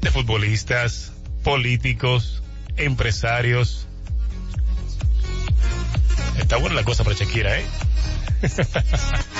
[0.00, 1.12] de futbolistas,
[1.44, 2.42] políticos,
[2.76, 3.86] empresarios.
[6.36, 7.64] Está buena la cosa para Shakira, ¿eh?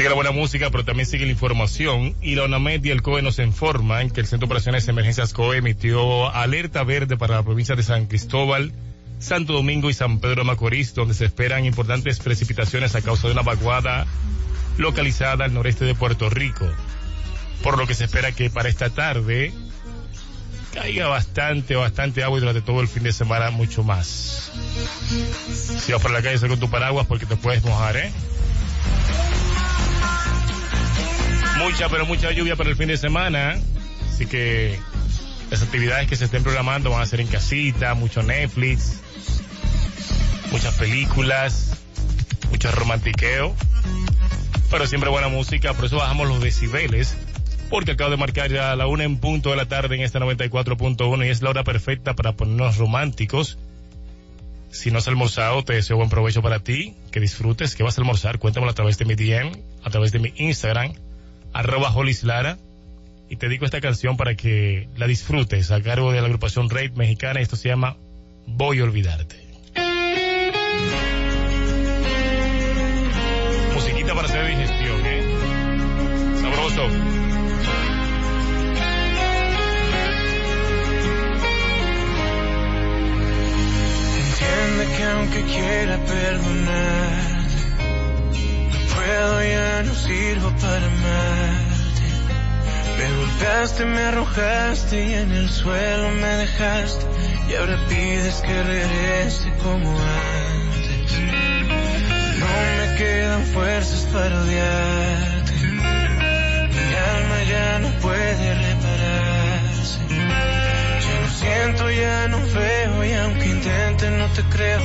[0.00, 2.14] Sigue la buena música, pero también sigue la información.
[2.22, 5.34] Y la ONAMED y el COE nos informan que el Centro de Operaciones de Emergencias
[5.34, 8.72] COE emitió alerta verde para la provincia de San Cristóbal,
[9.18, 13.34] Santo Domingo y San Pedro de Macorís, donde se esperan importantes precipitaciones a causa de
[13.34, 14.06] una vaguada
[14.78, 16.66] localizada al noreste de Puerto Rico.
[17.62, 19.52] Por lo que se espera que para esta tarde
[20.72, 24.50] caiga bastante, bastante agua y durante todo el fin de semana mucho más.
[25.78, 28.10] Si vas por la calle, sal con tu paraguas porque te puedes mojar, ¿eh?
[31.60, 33.58] Mucha, pero mucha lluvia para el fin de semana.
[34.08, 34.78] Así que
[35.50, 39.00] las actividades que se estén programando van a ser en casita, mucho Netflix,
[40.50, 41.78] muchas películas,
[42.50, 43.54] mucho romantiqueo.
[44.70, 47.14] Pero siempre buena música, por eso bajamos los decibeles.
[47.68, 51.26] Porque acabo de marcar ya la una en punto de la tarde en esta 94.1
[51.26, 53.58] y es la hora perfecta para ponernos románticos.
[54.70, 58.00] Si no has almorzado, te deseo buen provecho para ti, que disfrutes, que vas a
[58.00, 58.38] almorzar.
[58.38, 59.52] Cuéntamelo a través de mi DM,
[59.84, 60.94] a través de mi Instagram,
[61.52, 62.58] arroba Hollis Lara.
[63.28, 66.92] Y te dedico esta canción para que la disfrutes a cargo de la agrupación Raid
[66.92, 67.40] Mexicana.
[67.40, 67.96] Esto se llama
[68.46, 69.36] Voy a olvidarte.
[73.72, 75.22] Musiquita para hacer digestión, ¿eh?
[76.40, 76.84] Sabroso.
[84.18, 87.29] Entiende que aunque quiera perdonar,
[89.42, 92.06] ya no sirvo para amarte.
[92.98, 97.06] Me golpeaste, me arrojaste y en el suelo me dejaste.
[97.48, 101.18] Y ahora pides que regrese como antes.
[102.40, 102.46] No
[102.78, 105.52] me quedan fuerzas para odiarte.
[106.76, 109.98] Mi alma ya no puede repararse.
[111.06, 114.80] Ya no siento, ya no veo y aunque intente no te creo.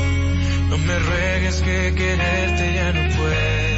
[0.69, 3.74] No me ruegues que quererte ya no puedo.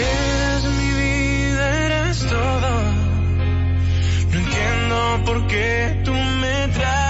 [0.00, 2.70] Eres mi vida, eres todo.
[4.30, 7.09] No entiendo por qué tú me traicionaste.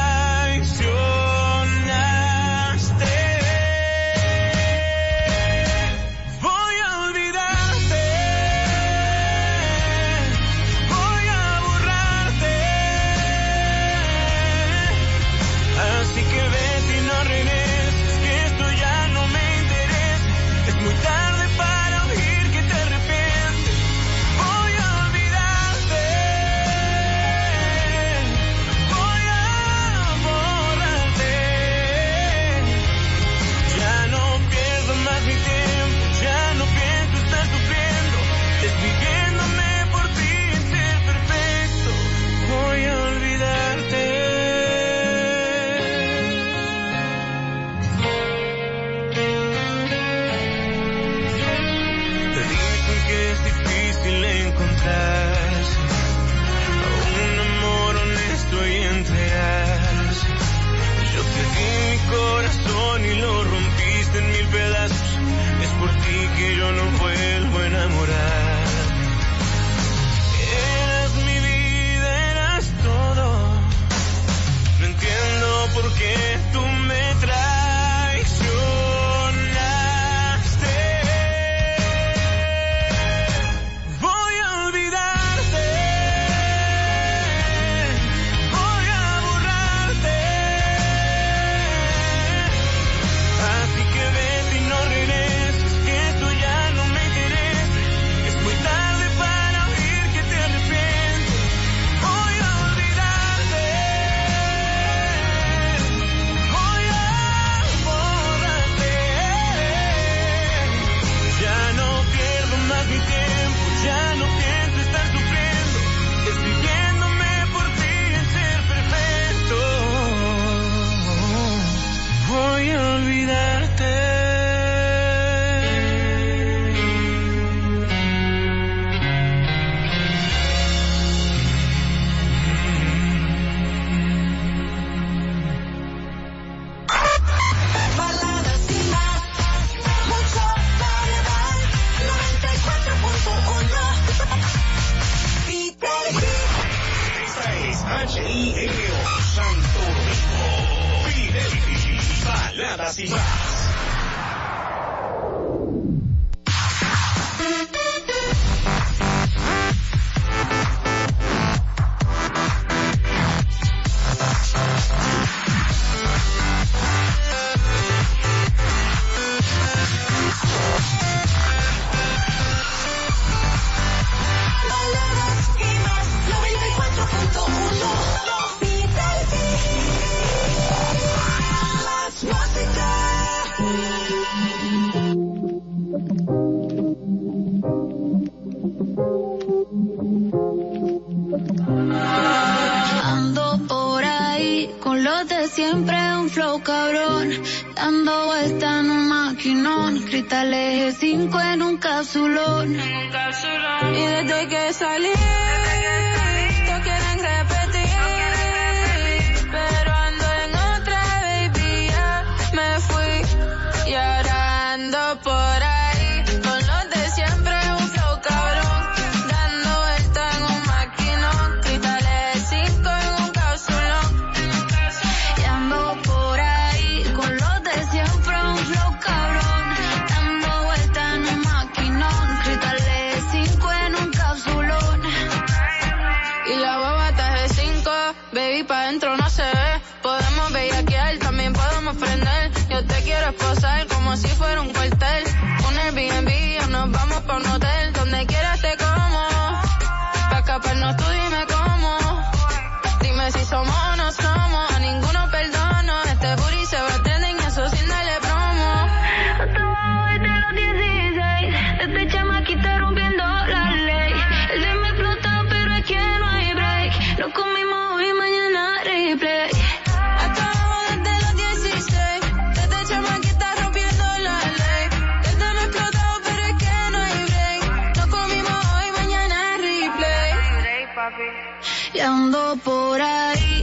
[282.02, 283.59] ando por ahí.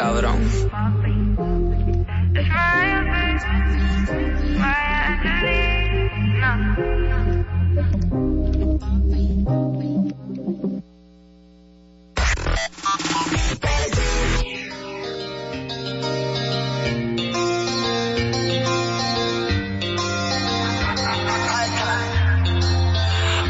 [0.00, 0.40] cabrón.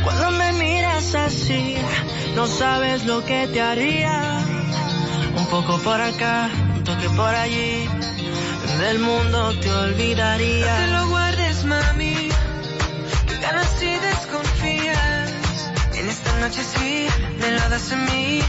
[0.02, 1.77] Cuando me miras así,
[2.35, 4.19] no sabes lo que te haría
[5.85, 7.89] por acá, un toque por allí.
[8.81, 10.66] Del mundo te olvidaría.
[10.66, 12.28] No te lo guardes, mami.
[13.27, 15.32] Que ganas y desconfías.
[15.94, 17.07] En esta noche sí,
[17.40, 18.40] me lo das a mí.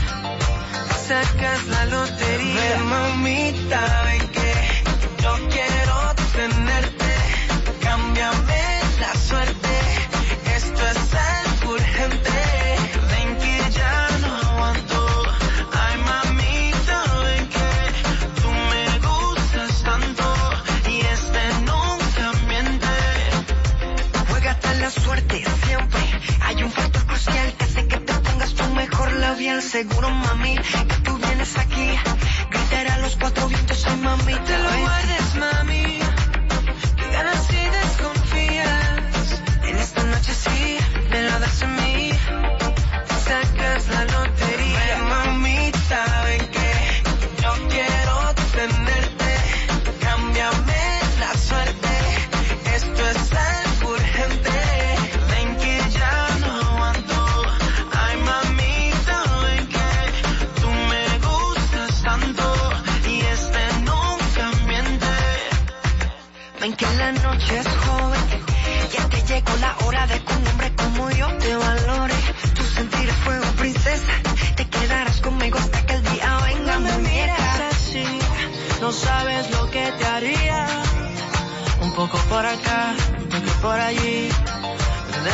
[1.07, 2.55] Sacas la lotería.
[2.55, 4.53] Ven, mamita, ven que
[5.23, 5.95] yo quiero
[6.33, 7.11] tenerte.
[7.81, 8.63] Cámbiame
[8.99, 9.60] la suerte.
[29.71, 31.87] seguro, mami, que tú vienes aquí.
[32.51, 35.30] Gritar a los cuatro vientos, ay, mami, te lo guardes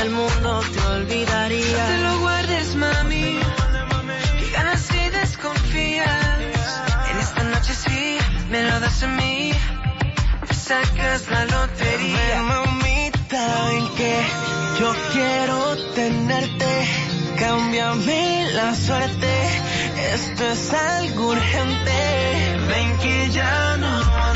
[0.08, 1.84] Del mundo te olvidaría.
[1.84, 3.40] No te lo guardes, mami.
[4.40, 6.40] Que ganas si desconfías.
[7.12, 8.18] En esta noche sí,
[8.50, 9.52] me lo das a mí.
[10.48, 12.42] Te sacas la lotería.
[12.42, 14.16] mamita, en que
[14.80, 16.72] yo quiero tenerte.
[17.38, 19.32] Cámbiame la suerte.
[20.14, 22.58] Esto es algo urgente.
[22.70, 24.27] Ven que ya no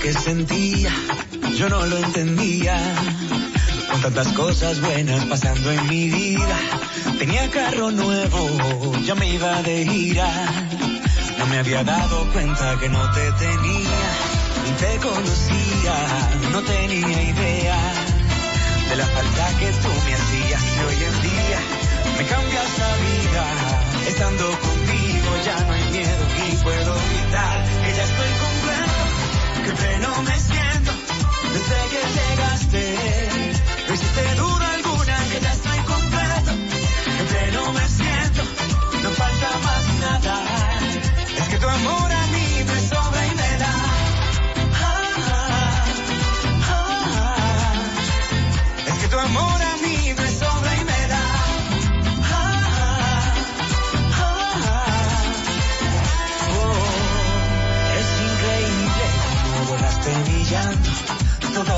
[0.00, 0.92] que sentía?
[1.56, 2.76] Yo no lo entendía.
[3.90, 6.58] Con tantas cosas buenas pasando en mi vida.
[7.18, 10.28] Tenía carro nuevo, ya me iba de gira.
[11.38, 14.00] No me había dado cuenta que no te tenía.
[14.64, 15.96] Ni te conocía,
[16.52, 17.78] no tenía idea
[18.88, 20.62] de la falta que tú me hacías.
[20.62, 21.60] Y hoy en día
[22.18, 23.44] me cambias la vida.
[24.08, 28.63] Estando contigo ya no hay miedo y puedo gritar que ya estoy completo,
[29.74, 30.92] que pleno me siento
[31.52, 32.83] desde que llegaste.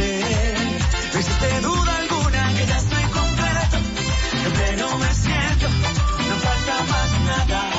[0.00, 0.54] llegaste.
[1.12, 3.78] No hiciste duda alguna que ya estoy completo,
[4.42, 5.68] que pleno me siento,
[6.28, 7.70] no falta más nada.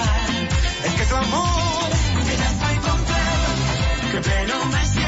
[0.85, 1.89] Es que tu amor,
[2.25, 5.00] que ya estoy completo, que pleno me siento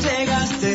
[0.00, 0.73] llegaste.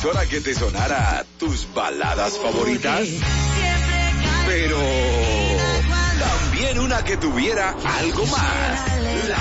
[0.00, 3.06] emisora que te sonara tus baladas favoritas.
[4.46, 4.78] Pero
[6.18, 8.80] también una que tuviera algo más.
[9.28, 9.36] La.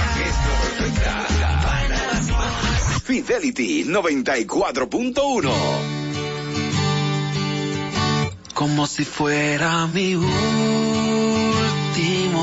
[3.05, 5.51] Fidelity 94.1.
[8.53, 10.29] Como si fuera mi último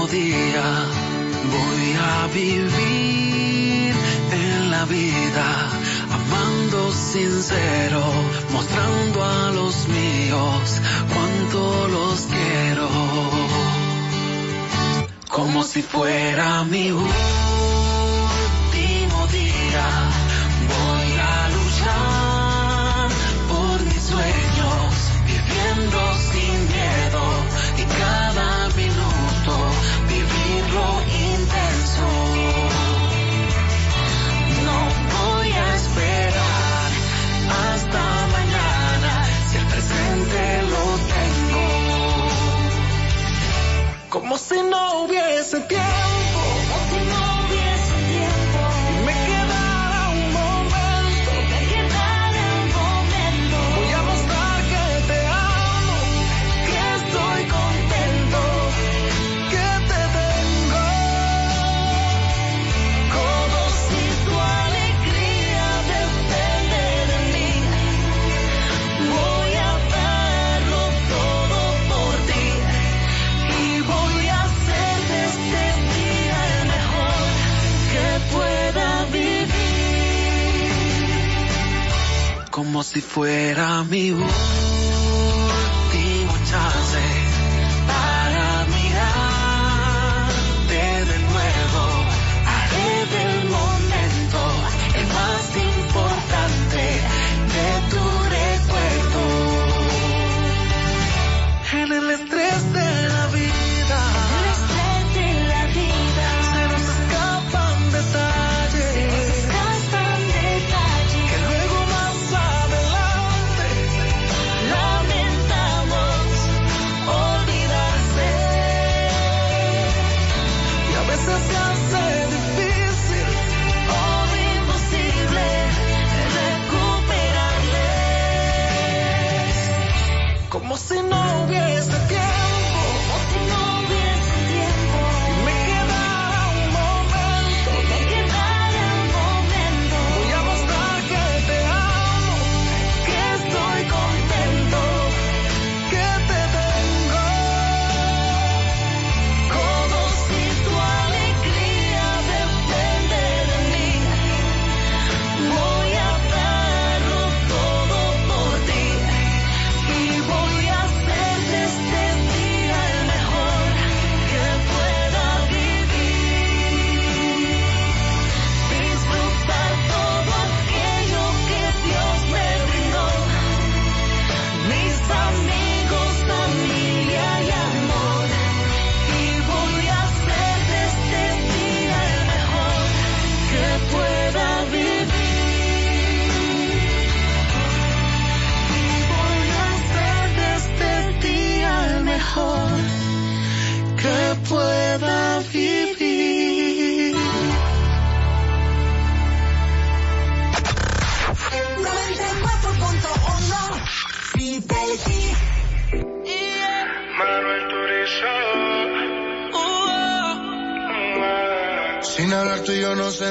[0.06, 0.86] día,
[1.52, 3.94] voy a vivir
[4.32, 5.85] en la vida
[6.96, 8.02] sincero,
[8.52, 10.80] mostrando a los míos
[11.12, 12.88] cuánto los quiero.
[15.28, 17.55] Como si fuera mi voz.
[44.38, 46.05] si no hubiese tiempo.
[82.86, 84.65] si fuera mi voz.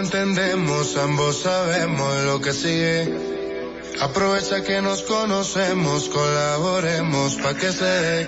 [0.05, 3.09] entendemos, ambos sabemos lo que sigue.
[3.99, 8.27] Aprovecha que nos conocemos, colaboremos pa' que se.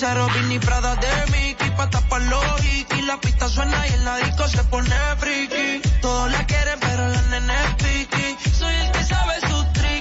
[0.00, 0.28] Muy sincero.
[0.34, 4.64] Vinny Prada de Mickey pa' tapar los y La pista suena y el disco se
[4.64, 5.80] pone friki.
[6.00, 8.36] Todos la quieren pero la nene es piqui.
[8.58, 9.58] Soy el que sabe su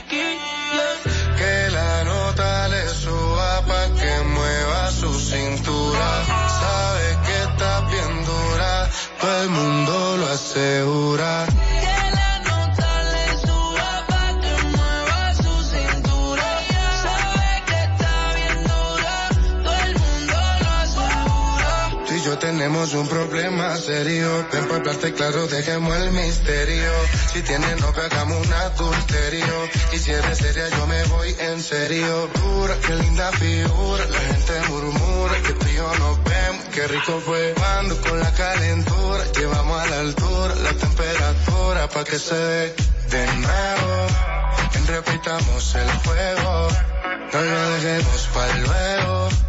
[0.10, 1.36] yeah.
[1.38, 6.10] Que la nota le suba pa' que mueva su cintura.
[6.60, 8.90] Sabe que está bien dura,
[9.20, 11.59] todo el mundo lo asegura.
[22.80, 24.48] Tenemos un problema serio.
[24.54, 26.92] Ven pa' hablarte claro, dejemos el misterio.
[27.34, 29.70] Si tienes novio, hagamos un adulterio.
[29.92, 32.30] Y si eres seria, yo me voy en serio.
[32.36, 34.06] Dura, qué linda figura.
[34.06, 36.66] La gente murmura que tú y yo nos vemos.
[36.74, 39.26] Qué rico fue cuando con la calentura.
[39.38, 42.76] Llevamos a la altura la temperatura pa' que se dé
[43.10, 44.08] de nuevo.
[44.88, 46.68] Repitamos el juego.
[47.34, 49.49] No lo dejemos para luego.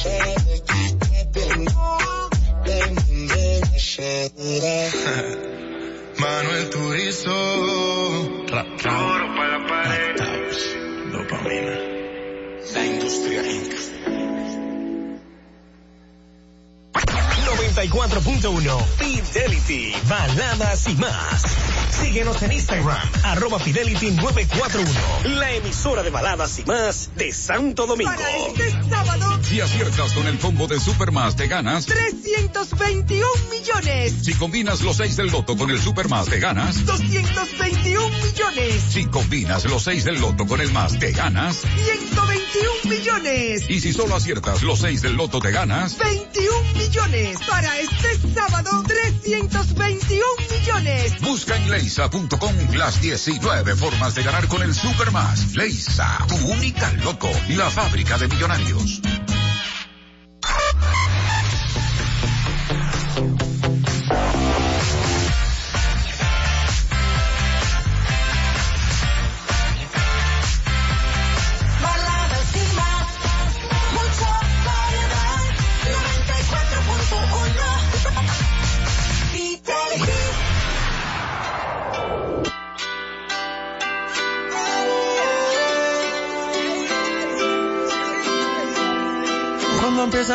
[6.18, 7.30] Manuel Turizo.
[8.46, 10.16] Duro para la pared.
[11.12, 11.76] Dopamina.
[12.72, 13.74] La industria Inc.
[16.92, 21.42] 94.1 Fidelity, baladas y más.
[21.90, 28.10] Síguenos en Instagram, arroba Fidelity 941, la emisora de baladas y más de Santo Domingo.
[28.10, 31.86] Para este sábado, Si aciertas con el combo de Supermas te ganas.
[31.86, 34.14] 321 millones.
[34.22, 36.84] Si combinas los 6 del loto con el Supermas te ganas.
[36.86, 38.82] 221 millones.
[38.90, 41.62] Si combinas los 6 del loto con el más te ganas.
[42.52, 43.64] 121 millones.
[43.68, 45.96] Y si solo aciertas los 6 del loto te ganas.
[45.98, 47.38] 21 millones.
[47.48, 51.20] Para este sábado, 321 millones.
[51.20, 55.54] Busca en leisa.com las 19 formas de ganar con el Supermas.
[55.54, 59.00] Leisa, tu única loco, la fábrica de millonarios.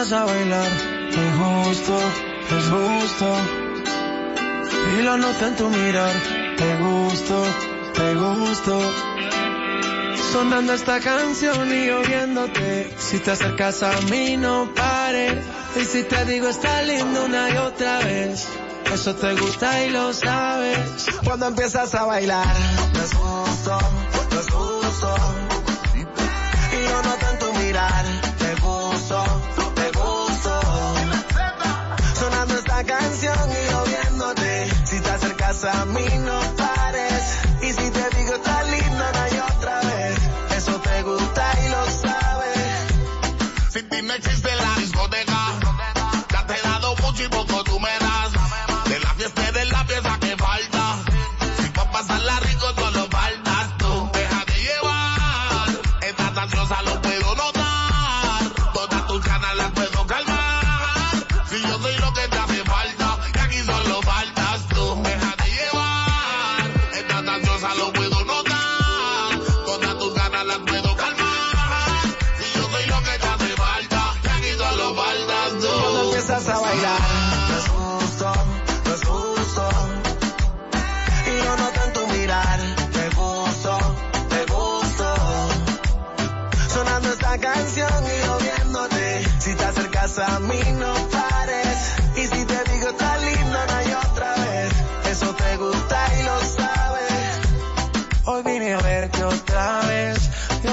[0.06, 0.68] Empiezas a bailar,
[1.10, 2.00] es justo,
[2.58, 3.36] es justo.
[5.00, 6.12] Y lo noto en tu mirar,
[6.58, 7.44] te gusto,
[7.96, 8.80] te gusto.
[10.32, 12.94] Sonando esta canción y yo viéndote.
[13.00, 15.44] Si te acercas a mí, no pares.
[15.76, 18.48] Y si te digo está lindo una y otra vez.
[18.94, 21.08] Eso te gusta y lo sabes.
[21.24, 22.56] Cuando empiezas a bailar,
[23.04, 23.80] es justo,
[35.68, 36.65] a mí, no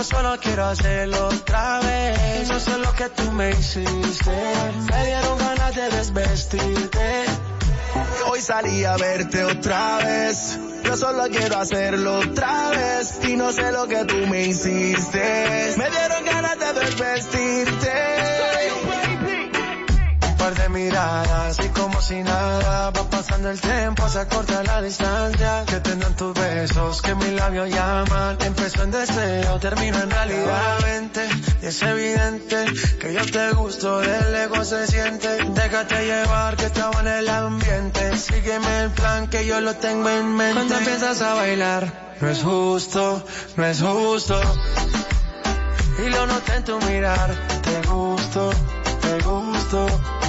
[0.02, 2.50] Yo solo quiero hacerlo otra vez.
[2.50, 4.32] Eso es lo que tú me hiciste.
[4.90, 7.24] Me dieron ganas de desvestirte.
[8.26, 10.58] Hoy salí a verte otra vez.
[10.82, 13.20] Yo solo quiero hacerlo otra vez.
[13.28, 15.74] Y no sé lo que tú me hiciste.
[15.76, 17.81] Me dieron ganas de desvestirte
[20.72, 22.90] mirada, así como si nada.
[22.90, 25.64] Va pasando el tiempo, se acorta la distancia.
[25.66, 28.38] Que tengan tus besos, que mis labios llaman.
[28.40, 30.78] Empezó en deseo, termino en realidad.
[30.82, 31.28] Vente,
[31.62, 32.64] es evidente
[32.98, 35.28] que yo te gusto, el ego se siente.
[35.54, 38.16] Déjate llevar, que estaba en el ambiente.
[38.16, 40.54] Sígueme el plan que yo lo tengo en mente.
[40.54, 43.24] Cuando empiezas a bailar, no es justo,
[43.56, 44.40] no es justo.
[46.04, 47.30] Y lo noté en tu mirar,
[47.62, 48.50] te gusto,
[49.02, 50.21] te gusto.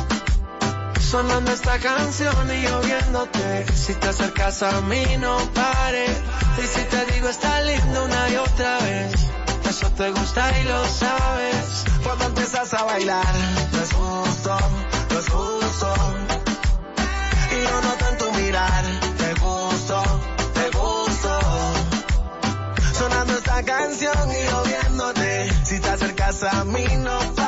[1.14, 3.66] Sonando esta canción y yo viéndote.
[3.76, 6.08] Si te acercas a mí, no pare.
[6.08, 9.14] Y si te digo, está lindo una y otra vez.
[9.70, 11.86] Eso te gusta y lo sabes.
[12.04, 13.36] Cuando empiezas a bailar,
[13.74, 14.58] no es justo,
[15.12, 15.94] no es justo.
[17.52, 18.84] Y yo noto en tu mirar,
[19.16, 20.04] te gusto,
[20.56, 21.40] te gusto.
[22.98, 25.54] Sonando esta canción y yo viéndote.
[25.64, 27.43] Si te acercas a mí, no.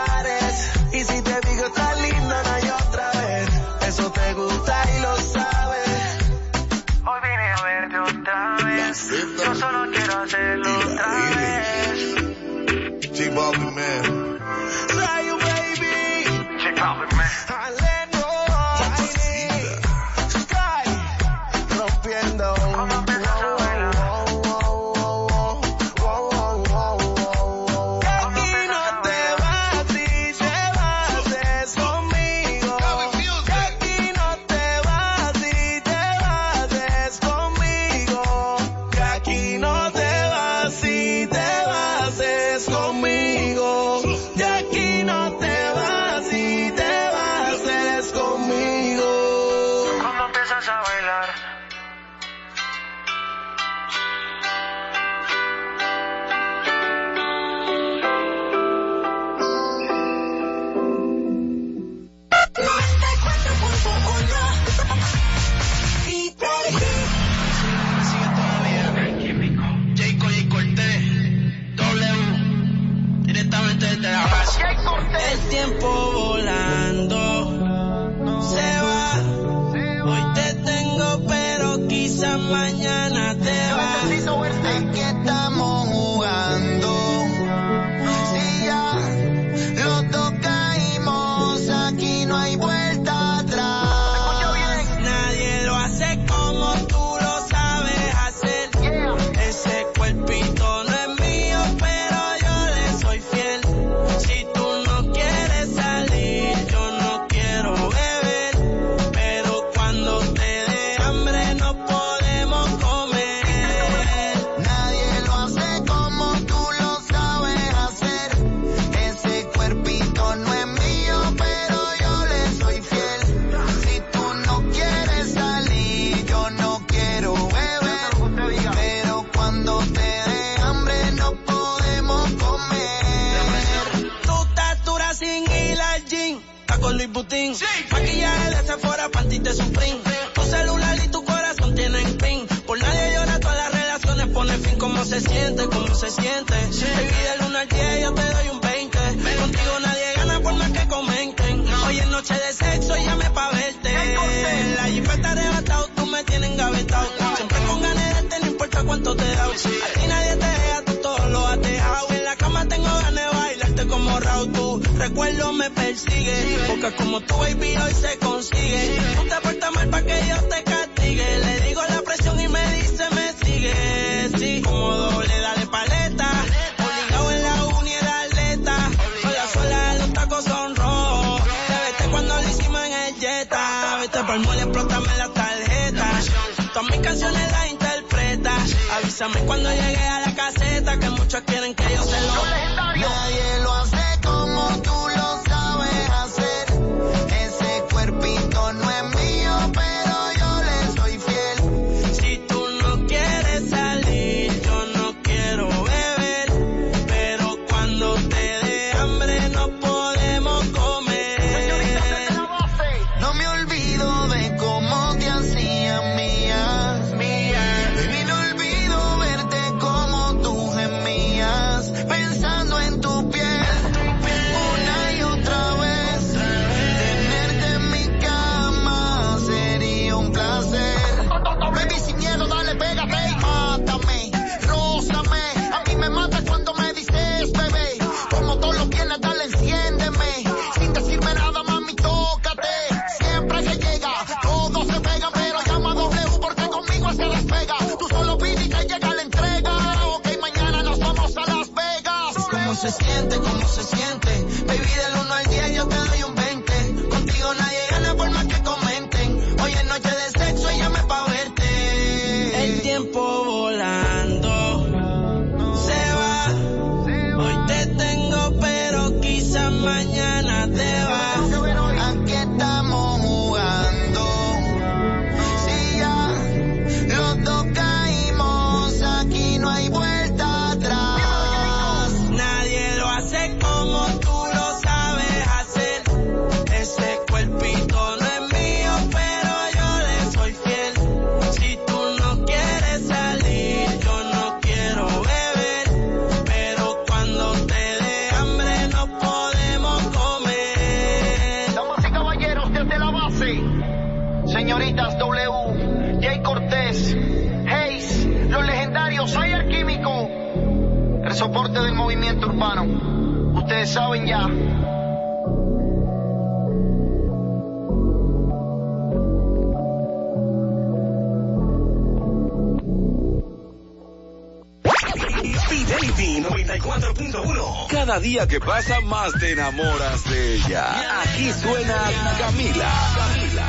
[328.06, 331.22] Cada día que pasa más te enamoras de ella.
[331.24, 332.04] Aquí suena
[332.38, 332.92] Camila.
[333.18, 333.68] Camila.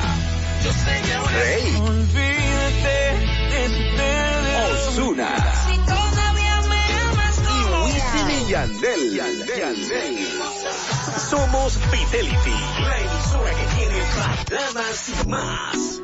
[1.32, 1.64] Rey.
[2.66, 3.80] Este
[4.74, 5.30] Osuna.
[7.48, 9.14] Y Wisin y Yandel.
[9.14, 9.58] Yandel.
[9.58, 10.28] Yandel.
[11.30, 12.56] Somos Fidelity.
[12.80, 15.95] La emisora que tiene para damas y más.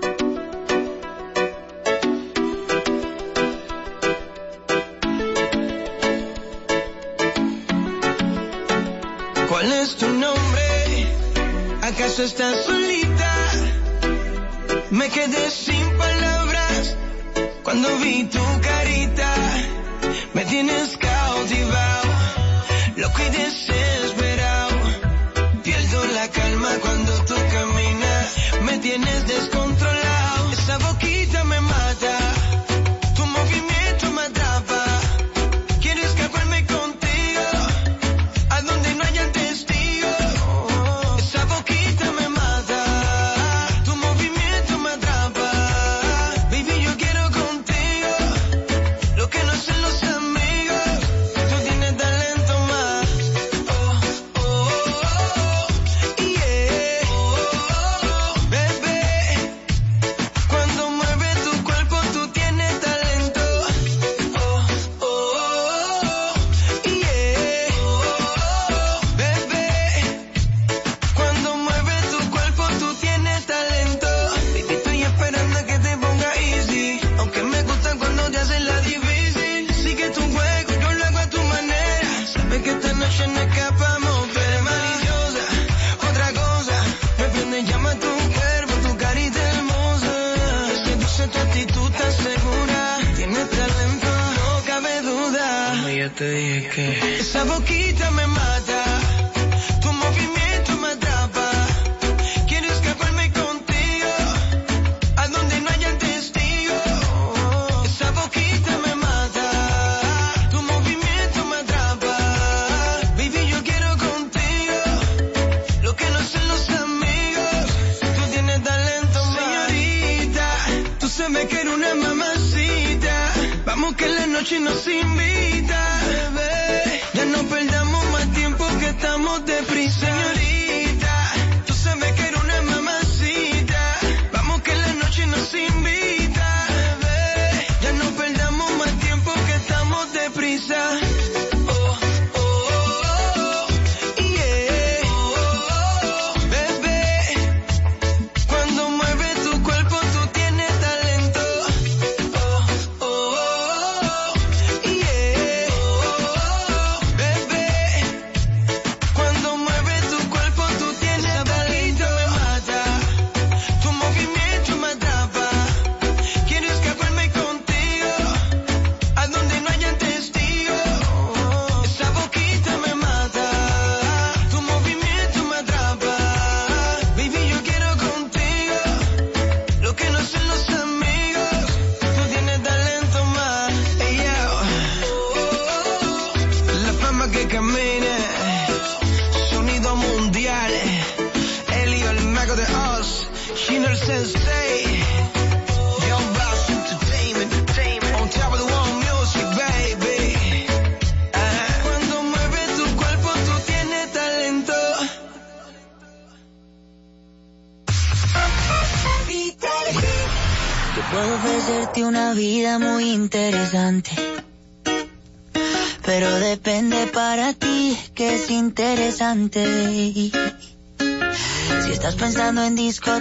[12.14, 13.34] quieres estar solita.
[14.90, 16.96] Me quedé sin palabras
[17.62, 19.34] cuando vi tu carita.
[20.34, 22.08] Me tienes cautivado.
[22.96, 23.71] Lo que deseo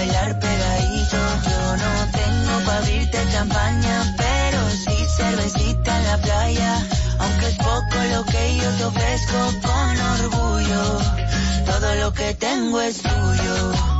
[0.00, 1.18] bailar pegadito.
[1.50, 6.72] Yo no tengo para abrirte champaña, pero sí cervecita en la playa.
[7.18, 10.82] Aunque es poco lo que yo te ofrezco con orgullo,
[11.66, 13.99] todo lo que tengo es tuyo.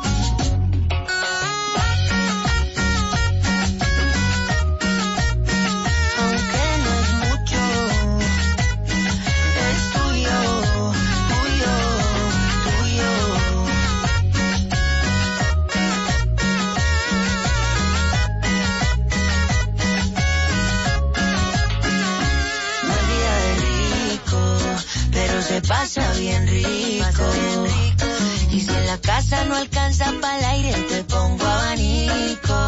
[25.71, 27.25] Pasa bien rico.
[28.51, 32.59] Y si en la casa no alcanza para el aire, te pongo abanico.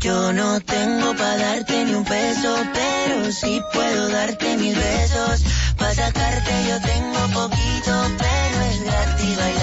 [0.00, 5.42] Yo no tengo para darte ni un peso, pero sí puedo darte mis besos.
[5.76, 7.92] Para sacarte yo tengo poquito,
[8.22, 9.61] pero es gratis bailar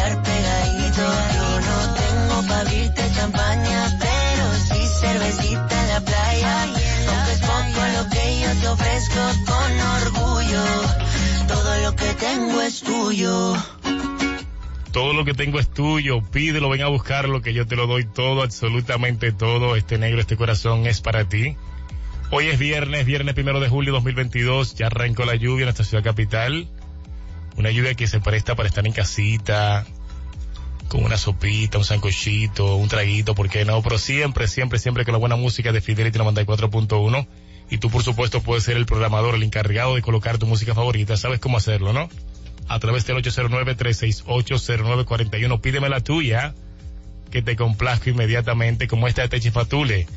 [14.91, 18.05] Todo lo que tengo es tuyo, pídelo, ven a buscarlo, que yo te lo doy
[18.05, 19.75] todo, absolutamente todo.
[19.75, 21.55] Este negro, este corazón es para ti.
[22.31, 26.03] Hoy es viernes, viernes primero de julio 2022, ya arrancó la lluvia en nuestra ciudad
[26.03, 26.67] capital.
[27.57, 29.85] Una lluvia que se presta para estar en casita,
[30.87, 33.81] con una sopita, un sancochito, un traguito, ¿por qué no?
[33.81, 37.27] Pero siempre, siempre, siempre con la buena música de Fidelity 94.1.
[37.71, 41.17] Y tú, por supuesto, puedes ser el programador, el encargado de colocar tu música favorita.
[41.17, 42.09] Sabes cómo hacerlo, ¿no?
[42.69, 45.59] A través del 809-368-0941.
[45.59, 46.53] Pídeme la tuya,
[47.31, 50.07] que te complazco inmediatamente, como esta de Techi Fatule.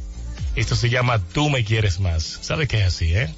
[0.54, 2.38] Esto se llama Tú me quieres más.
[2.42, 3.30] ¿Sabes que es así, eh?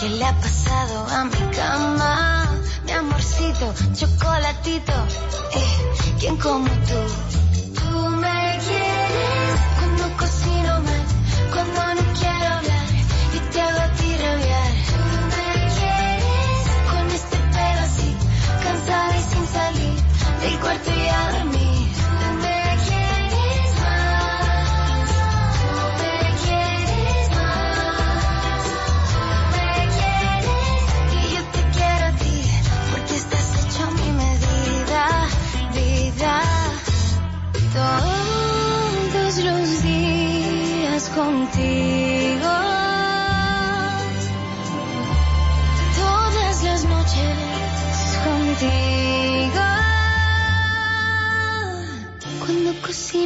[0.00, 2.48] ¿Qué le ha pasado a mi cama?
[2.86, 4.92] Mi amorcito, chocolatito,
[5.52, 7.29] eh, ¿quién como tú?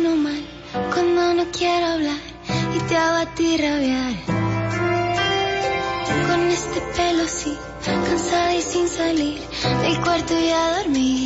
[0.01, 0.43] mal
[0.93, 2.19] cuando no quiero hablar
[2.75, 4.15] y te hago a ti rabiar.
[6.27, 9.41] Con este pelo así, cansada y sin salir
[9.83, 11.24] del cuarto y a dormir.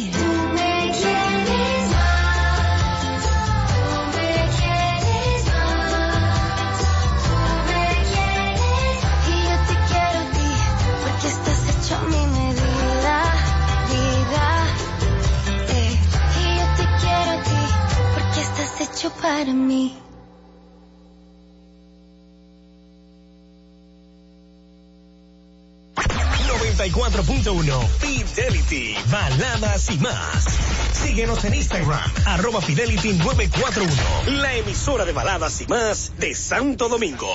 [18.98, 19.96] hecho para mí.
[28.00, 30.44] Fidelity, baladas y más.
[30.92, 37.32] Síguenos en Instagram, arroba Fidelity 941, la emisora de baladas y más de Santo Domingo.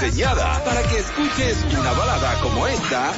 [0.00, 3.12] Para que escuches una balada como esta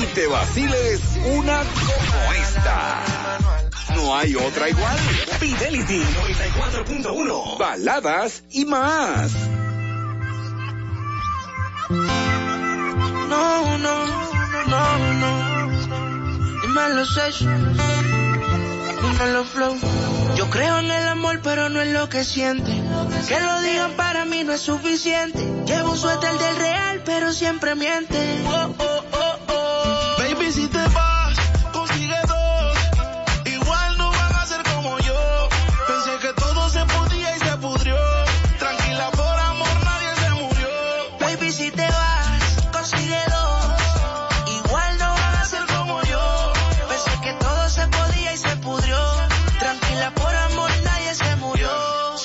[0.00, 1.00] y te vaciles
[1.36, 3.04] una como esta.
[3.94, 4.98] No hay otra igual.
[5.38, 7.58] Fidelity 94.1.
[7.58, 9.32] Baladas y más.
[13.28, 14.06] No, no,
[14.66, 15.52] no, no.
[20.36, 22.70] Yo creo en el amor, pero no en lo que siente.
[23.28, 25.38] Que lo digan para mí no es suficiente.
[25.66, 28.18] Llevo un suéter del real, pero siempre miente.
[28.46, 28.91] Oh, oh.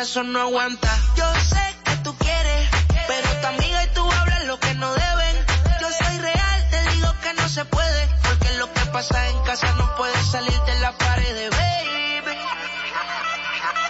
[0.00, 0.88] corazón no aguanta.
[1.14, 2.70] Yo sé que tú quieres,
[3.06, 5.36] pero tu amiga y tú hablan lo que no deben.
[5.78, 9.70] Yo soy real, te digo que no se puede, porque lo que pasa en casa
[9.76, 12.38] no puede salir de la pared, baby.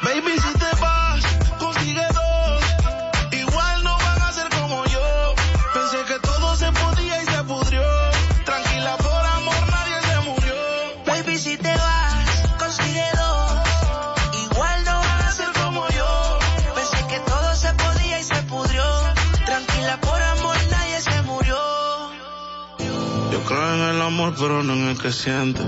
[0.03, 0.70] Baby, si te
[23.51, 25.61] creo en el amor, pero no en el que siente.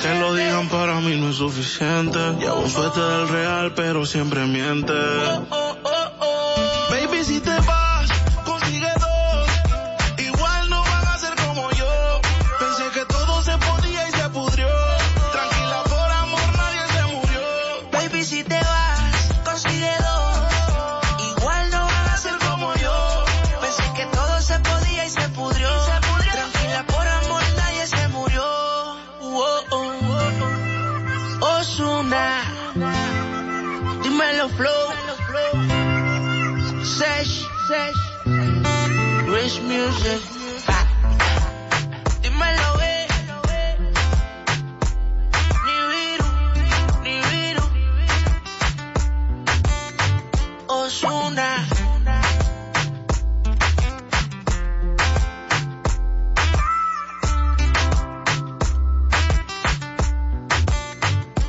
[0.00, 2.18] Que lo digan para mí no es suficiente.
[2.38, 4.92] Llevo un suerte del real, pero siempre miente.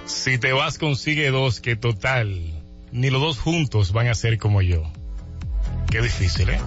[0.06, 4.62] Si te vas, consigue dos, que total, ni los dos juntos van a ser como
[4.62, 4.84] yo.
[5.90, 6.60] Qué difícil, ¿eh?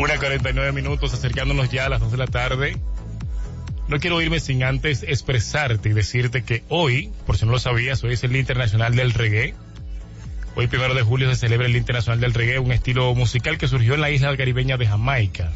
[0.00, 2.78] Una 49 minutos acercándonos ya a las 2 de la tarde.
[3.86, 8.02] No quiero irme sin antes expresarte y decirte que hoy, por si no lo sabías,
[8.02, 9.54] hoy es el Internacional del Reggae.
[10.56, 13.92] Hoy, primero de julio, se celebra el Internacional del Reggae, un estilo musical que surgió
[13.92, 15.52] en la isla caribeña de Jamaica.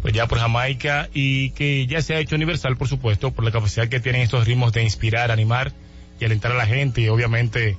[0.00, 3.52] Pues ya por Jamaica y que ya se ha hecho universal, por supuesto, por la
[3.52, 5.70] capacidad que tienen estos ritmos de inspirar, animar
[6.18, 7.02] y alentar a la gente.
[7.02, 7.76] Y obviamente,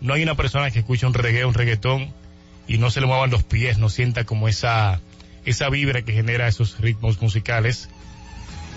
[0.00, 2.14] no hay una persona que escuche un reggae, un reggaetón
[2.66, 5.02] y no se le muevan los pies, no sienta como esa,
[5.48, 7.88] esa vibra que genera esos ritmos musicales.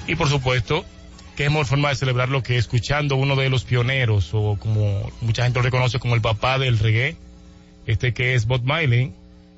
[0.07, 0.85] Y por supuesto,
[1.35, 5.60] qué mejor forma de celebrarlo que escuchando uno de los pioneros, o como mucha gente
[5.60, 7.18] lo reconoce como el papá del reggae,
[7.85, 9.11] este que es Bob Marley,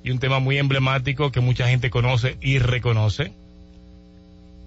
[0.04, 3.32] y un tema muy emblemático que mucha gente conoce y reconoce.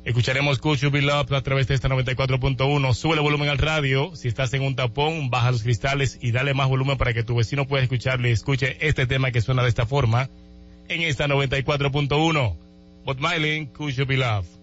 [0.05, 2.95] Escucharemos Could You Be Loved a través de esta 94.1.
[2.95, 4.15] Sube el volumen al radio.
[4.15, 7.35] Si estás en un tapón, baja los cristales y dale más volumen para que tu
[7.35, 10.31] vecino pueda escucharle y escuche este tema que suena de esta forma
[10.89, 12.55] en esta 94.1.
[13.05, 14.57] Bob Marley, Could You Be Loved.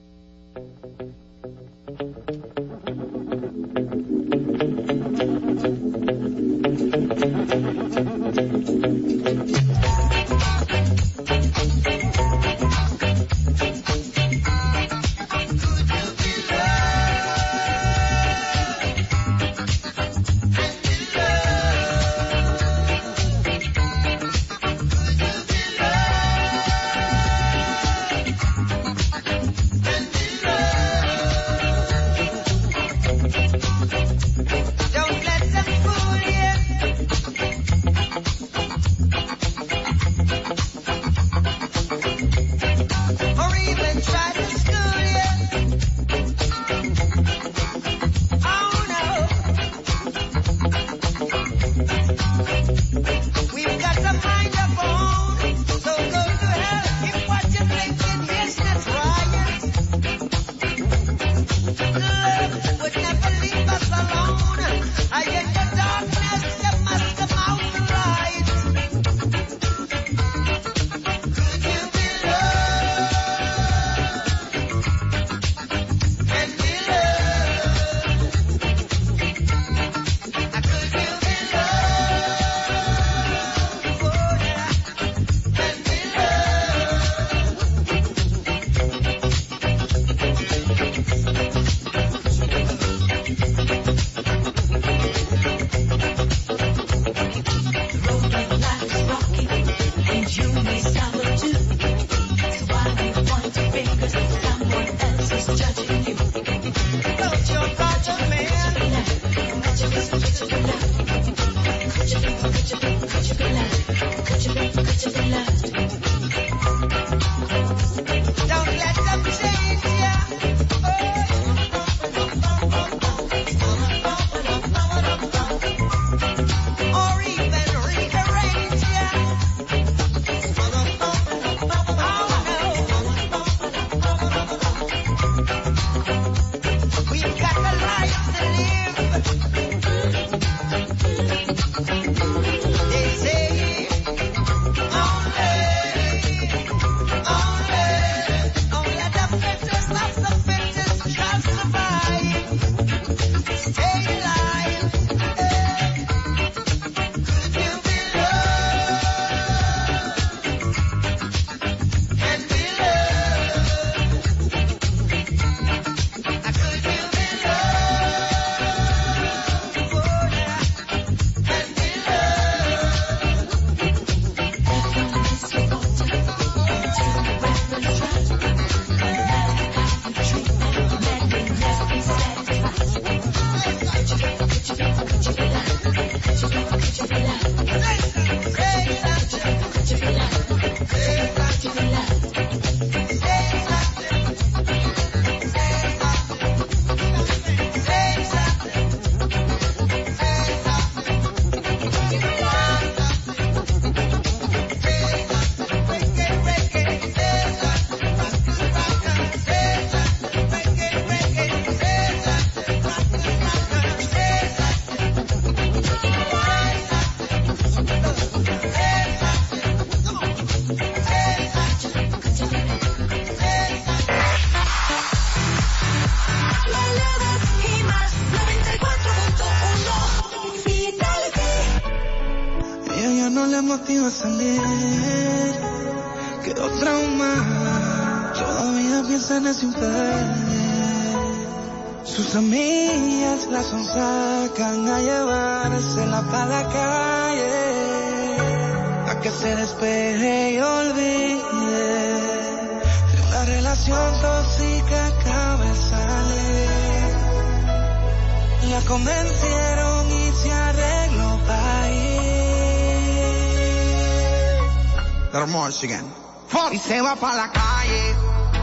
[265.45, 268.15] Detroit, Y se va para la calle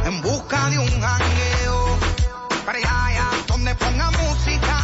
[0.05, 1.99] en busca de un jangueo.
[2.65, 4.80] Para allá, donde ponga música.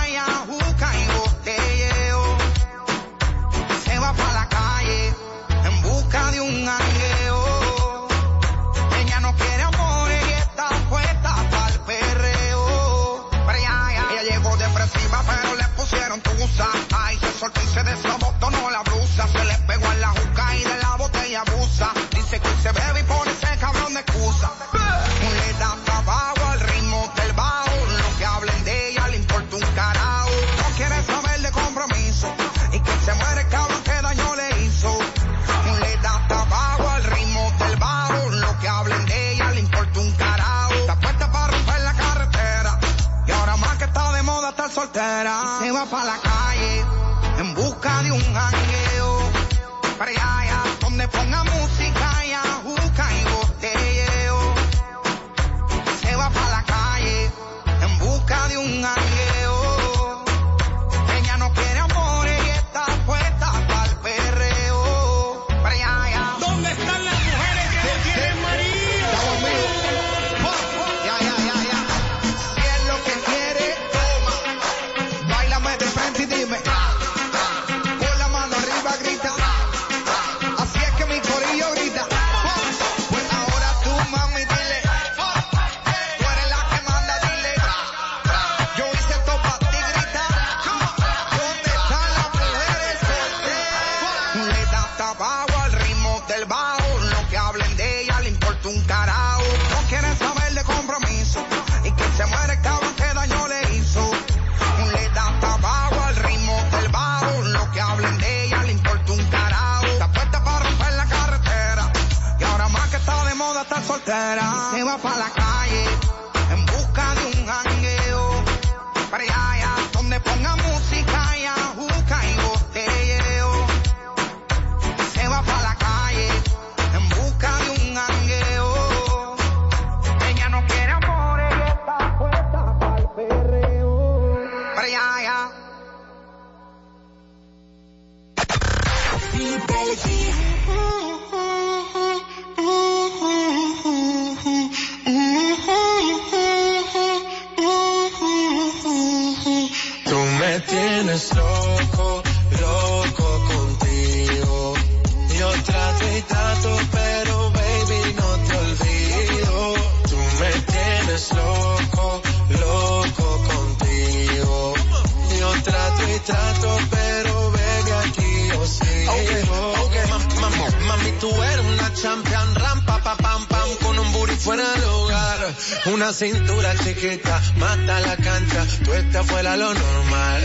[176.17, 180.43] Cintura chiquita, mata la cancha, tú estás fuera lo normal.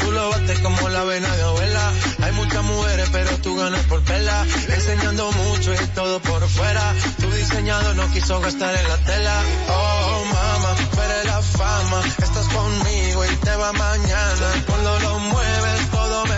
[0.00, 1.92] Tú lo bates como la vena de abuela.
[2.22, 4.44] Hay muchas mujeres, pero tú ganas por pela.
[4.68, 6.94] Enseñando mucho y todo por fuera.
[7.18, 9.42] Tu diseñado no quiso gastar en la tela.
[9.70, 12.02] Oh, mama, eres la fama.
[12.22, 14.64] Estás conmigo y te va mañana.
[14.66, 15.55] Cuando lo mueves,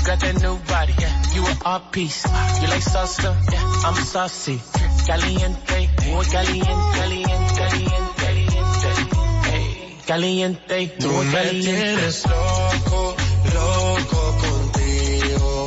[0.00, 2.24] you got that new body, yeah, you an art piece.
[2.24, 4.60] You like salsa, yeah, I'm saucy.
[5.06, 8.90] Caliente, muy caliente, caliente, caliente, caliente.
[9.50, 11.72] Hey, caliente, Tú muy me caliente.
[11.72, 13.16] tienes loco,
[13.54, 15.66] loco contigo.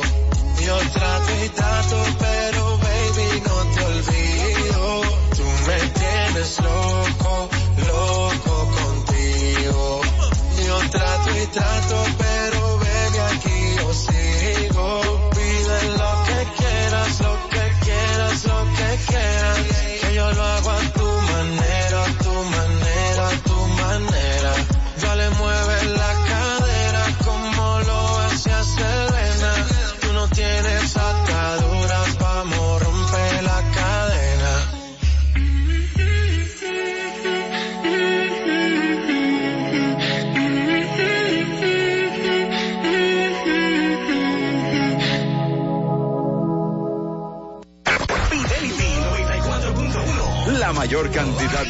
[0.66, 5.02] Yo trato y trato, pero baby no te olvido.
[5.36, 7.48] Tú me tienes loco,
[7.86, 10.00] loco contigo.
[10.66, 12.23] Yo trato y trato, pero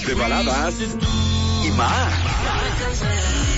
[0.07, 0.75] de baladas
[1.65, 2.13] y más.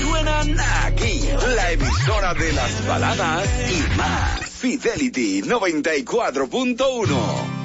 [0.01, 1.23] Suenan aquí,
[1.56, 4.51] la emisora de las baladas y más.
[4.51, 7.56] Fidelity 94.1.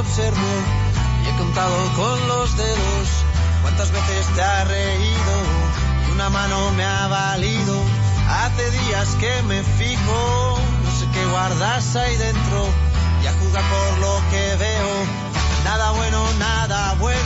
[0.00, 3.08] y he contado con los dedos
[3.60, 5.34] cuántas veces te ha reído
[6.08, 7.76] y una mano me ha valido.
[8.26, 12.66] Hace días que me fijo, no sé qué guardas ahí dentro
[13.22, 15.04] y a jugar por lo que veo.
[15.64, 17.19] Nada bueno, nada bueno.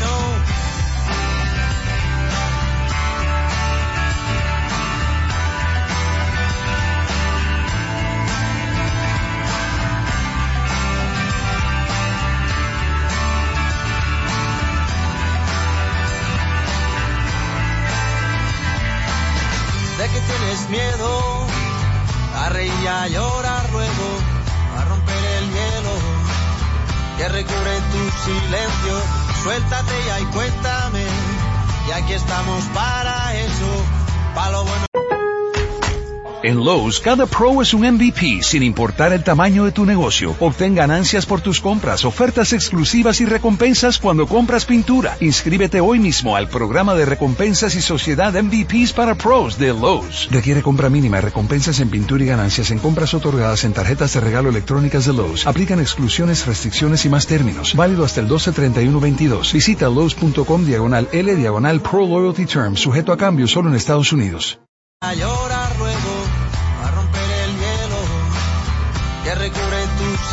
[20.55, 21.47] Tienes miedo
[22.37, 24.19] a reír y a llorar luego,
[24.79, 25.95] a romper el hielo
[27.17, 29.03] que recubre tu silencio.
[29.43, 31.05] Suéltate ya y cuéntame,
[31.89, 33.85] y aquí estamos para eso,
[34.35, 35.04] para lo bueno.
[36.47, 40.37] En Lowe's, cada pro es un MVP sin importar el tamaño de tu negocio.
[40.41, 45.17] Obtén ganancias por tus compras, ofertas exclusivas y recompensas cuando compras pintura.
[45.21, 50.29] Inscríbete hoy mismo al programa de recompensas y sociedad MVPs para pros de Lowe's.
[50.31, 54.51] Requiere compra mínima, recompensas en pintura y ganancias en compras otorgadas en tarjetas de regalo
[54.51, 55.47] electrónicas de Lowe's.
[55.47, 57.75] Aplican exclusiones, restricciones y más términos.
[57.75, 59.51] Válido hasta el 12-31-22.
[59.51, 64.59] Visita Lowe's.com diagonal L diagonal Pro Loyalty Term, sujeto a cambio solo en Estados Unidos.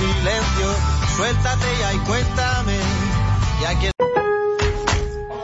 [0.01, 0.67] Silencio.
[1.15, 2.79] Suéltate ya y cuéntame,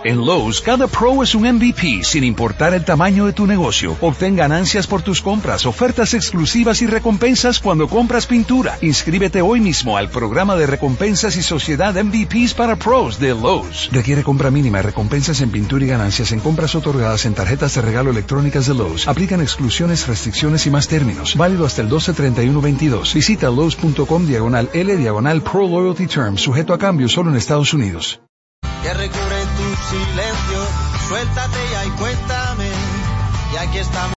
[0.08, 3.98] En Lowe's, cada pro es un MVP sin importar el tamaño de tu negocio.
[4.00, 8.78] Obtén ganancias por tus compras, ofertas exclusivas y recompensas cuando compras pintura.
[8.80, 13.90] Inscríbete hoy mismo al programa de recompensas y sociedad MVPs para pros de Lowe's.
[13.92, 18.12] Requiere compra mínima, recompensas en pintura y ganancias en compras otorgadas en tarjetas de regalo
[18.12, 19.10] electrónicas de Lowe's.
[19.10, 21.36] Aplican exclusiones, restricciones y más términos.
[21.36, 23.14] Válido hasta el 12-31-22.
[23.14, 28.22] Visita Lowe's.com diagonal L diagonal Pro Loyalty Term, sujeto a cambio solo en Estados Unidos.
[29.90, 30.60] Silencio.
[31.08, 32.70] Suéltate ya y cuéntame,
[33.54, 34.14] y aquí estamos.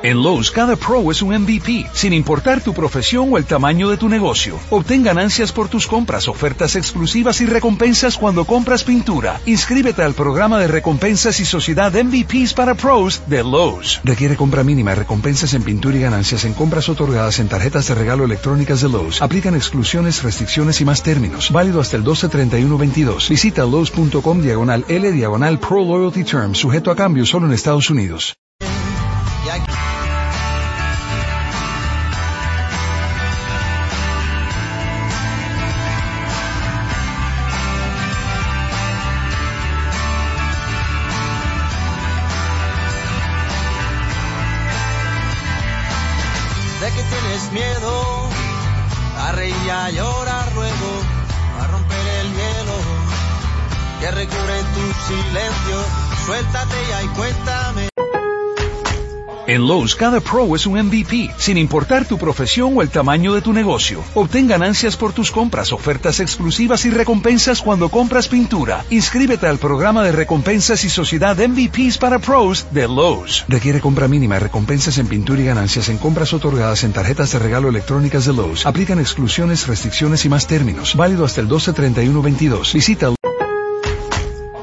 [0.00, 3.96] En Lowe's, cada pro es un MVP, sin importar tu profesión o el tamaño de
[3.96, 4.56] tu negocio.
[4.70, 9.40] Obtén ganancias por tus compras, ofertas exclusivas y recompensas cuando compras pintura.
[9.44, 14.00] Inscríbete al programa de recompensas y sociedad MVPs para pros de Lowe's.
[14.04, 18.24] Requiere compra mínima, recompensas en pintura y ganancias en compras otorgadas en tarjetas de regalo
[18.24, 19.20] electrónicas de Lowe's.
[19.20, 21.50] Aplican exclusiones, restricciones y más términos.
[21.50, 23.28] Válido hasta el 12-31-22.
[23.28, 28.38] Visita Lowe's.com diagonal L diagonal Pro Loyalty Term, sujeto a cambio solo en Estados Unidos.
[59.68, 63.52] Lowe's, cada pro es un MVP, sin importar tu profesión o el tamaño de tu
[63.52, 64.02] negocio.
[64.14, 68.86] Obtén ganancias por tus compras, ofertas exclusivas y recompensas cuando compras pintura.
[68.88, 73.44] Inscríbete al programa de recompensas y sociedad MVPs para pros de Lowe's.
[73.46, 77.68] Requiere compra mínima, recompensas en pintura y ganancias en compras otorgadas en tarjetas de regalo
[77.68, 78.64] electrónicas de Lowe's.
[78.64, 80.96] Aplican exclusiones, restricciones y más términos.
[80.96, 82.72] Válido hasta el 12-31-22.
[82.72, 83.10] Visita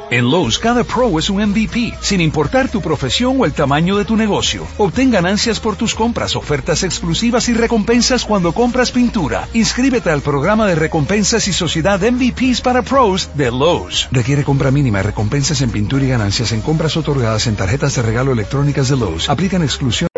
[0.10, 4.06] en Lowe's, cada pro es un MVP, sin importar tu profesión o el tamaño de
[4.06, 4.66] tu negocio.
[4.78, 9.48] Obtén ganancias por tus compras, ofertas exclusivas y recompensas cuando compras pintura.
[9.54, 14.08] Inscríbete al programa de recompensas y sociedad MVPs para pros de Lowe's.
[14.12, 18.32] Requiere compra mínima, recompensas en pintura y ganancias en compras otorgadas en tarjetas de regalo
[18.32, 19.30] electrónicas de Lowe's.
[19.30, 20.15] Aplican exclusión.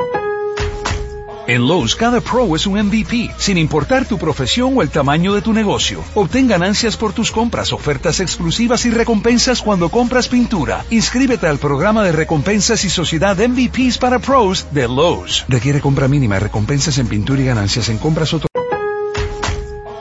[1.48, 5.42] En Lowe's, cada pro es un MVP, sin importar tu profesión o el tamaño de
[5.42, 6.04] tu negocio.
[6.14, 10.84] Obtén ganancias por tus compras, ofertas exclusivas y recompensas cuando compras pintura.
[10.90, 15.46] Inscríbete al programa de recompensas y sociedad MVPs para pros de Lowe's.
[15.48, 18.67] Requiere compra mínima, recompensas en pintura y ganancias en compras otorgadas.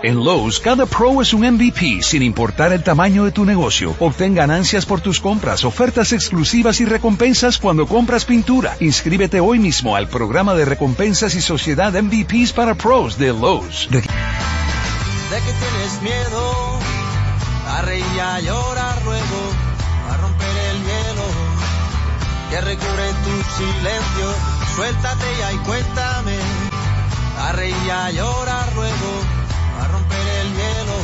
[0.06, 3.96] En Lowe's, cada pro es un MVP, sin importar el tamaño de tu negocio.
[3.98, 8.76] Obtén ganancias por tus compras, ofertas exclusivas y recompensas cuando compras pintura.
[8.78, 13.88] Inscríbete hoy mismo al programa de recompensas y sociedad MVPs para pros de Lowe's.
[13.90, 16.78] De que tienes miedo
[17.98, 18.38] y a
[20.18, 20.78] romper el
[22.78, 22.86] que
[23.24, 24.34] tu silencio.
[24.76, 26.38] Suéltate ya y cuéntame,
[27.40, 29.35] a y
[29.80, 30.98] a romper el hielo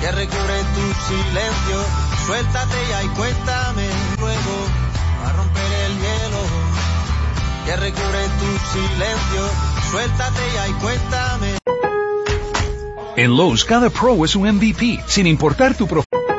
[0.00, 1.78] que recubre tu silencio.
[2.26, 3.88] Suéltate ya y cuéntame
[4.18, 4.54] luego,
[5.24, 6.42] a romper el hielo
[7.64, 9.42] que recubre tu silencio.
[9.90, 11.58] Suéltate ya y cuéntame.
[13.16, 16.35] En Lowe's, cada pro es un MVP, sin importar tu profesión